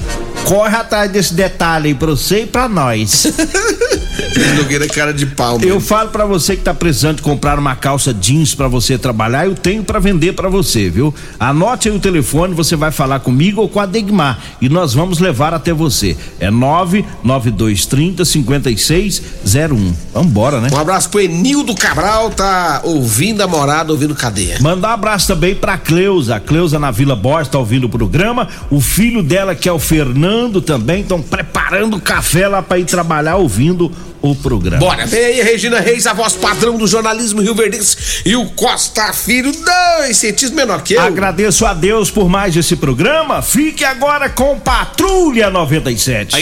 Corre 0.45 0.77
atrás 0.77 1.11
desse 1.11 1.35
detalhe 1.35 1.89
aí 1.89 1.95
pra 1.95 2.09
você 2.09 2.43
e 2.43 2.47
pra 2.47 2.69
nós. 2.69 3.27
Nogueira 4.57 4.85
é 4.85 4.89
cara 4.89 5.13
de 5.13 5.27
pau. 5.27 5.59
Eu 5.61 5.81
falo 5.81 6.11
pra 6.11 6.25
você 6.25 6.57
que 6.57 6.63
tá 6.63 6.75
precisando 6.75 7.17
de 7.17 7.23
comprar 7.23 7.59
uma 7.59 7.75
calça 7.75 8.13
jeans 8.15 8.55
pra 8.55 8.69
você 8.69 8.97
trabalhar, 8.97 9.47
eu 9.47 9.55
tenho 9.55 9.83
pra 9.83 9.99
vender 9.99 10.33
pra 10.33 10.49
você, 10.49 10.89
viu? 10.89 11.15
Anote 11.39 11.89
aí 11.89 11.97
o 11.97 12.01
telefone, 12.01 12.55
você 12.55 12.77
vai 12.77 12.91
falar 12.91 13.21
comigo 13.21 13.61
ou 13.61 13.69
com 13.69 13.81
a 13.81 13.87
Degmar 13.87 14.39
e 14.61 14.69
nós 14.69 14.95
vamos 14.95 15.19
levar 15.19 15.55
até 15.55 15.73
você. 15.73 16.17
É 16.41 16.51
99230 16.51 18.25
5601. 18.25 19.95
Vambora, 20.13 20.61
né? 20.61 20.69
Um 20.73 20.79
abraço 20.79 21.09
pro 21.09 21.21
Enildo 21.21 21.75
Cabral, 21.75 22.31
tá 22.31 22.83
ouvindo 22.85 23.43
a 23.43 23.47
morada, 23.47 23.93
ouvindo 23.93 24.15
cadeia. 24.15 24.59
Mandar 24.61 24.91
um 24.91 24.93
abraço 24.93 25.27
também 25.29 25.55
pra 25.55 25.79
Cleusa. 25.79 26.37
A 26.37 26.41
Cleusa 26.41 26.79
na 26.79 26.91
Vila 26.91 27.17
Borges 27.17 27.49
tá 27.49 27.59
ouvindo 27.59 27.85
o 27.85 27.89
programa. 27.89 28.49
O 28.71 28.81
filho 28.81 29.23
dela, 29.23 29.55
que 29.55 29.69
é 29.69 29.73
o 29.73 29.79
Fernando, 29.79 30.61
também 30.61 31.03
estão 31.03 31.23
preparando 31.23 32.01
café 32.01 32.49
lá 32.49 32.63
pra 32.63 32.79
ir 32.79 32.85
trabalhar 32.85 33.37
ouvindo 33.37 33.91
o 34.21 34.28
programa. 34.37 34.79
Bora, 34.79 35.07
vem 35.07 35.25
aí 35.25 35.41
a 35.41 35.45
Regina 35.45 35.81
Reis, 35.81 36.07
a 36.07 36.13
voz 36.13 36.35
padrão 36.35 36.77
do 36.77 36.87
jornalismo 36.87 37.41
Rio 37.41 37.55
Verdense 37.55 38.23
e 38.25 38.37
o 38.37 38.47
Costa 38.51 39.13
Filho, 39.13 39.53
dois 39.53 40.17
centímetros 40.17 40.51
menor 40.51 40.83
que 40.83 40.95
eu. 40.95 41.01
Agradeço 41.01 41.65
a 41.67 41.75
Deus 41.75 42.11
por 42.11 42.29
mais 42.29 42.57
esse 42.57 42.77
programa. 42.77 43.43
Fique 43.43 43.85
agora 43.85 44.29
com 44.29 44.59
Patrulha 44.59 45.51
97. 45.51 46.37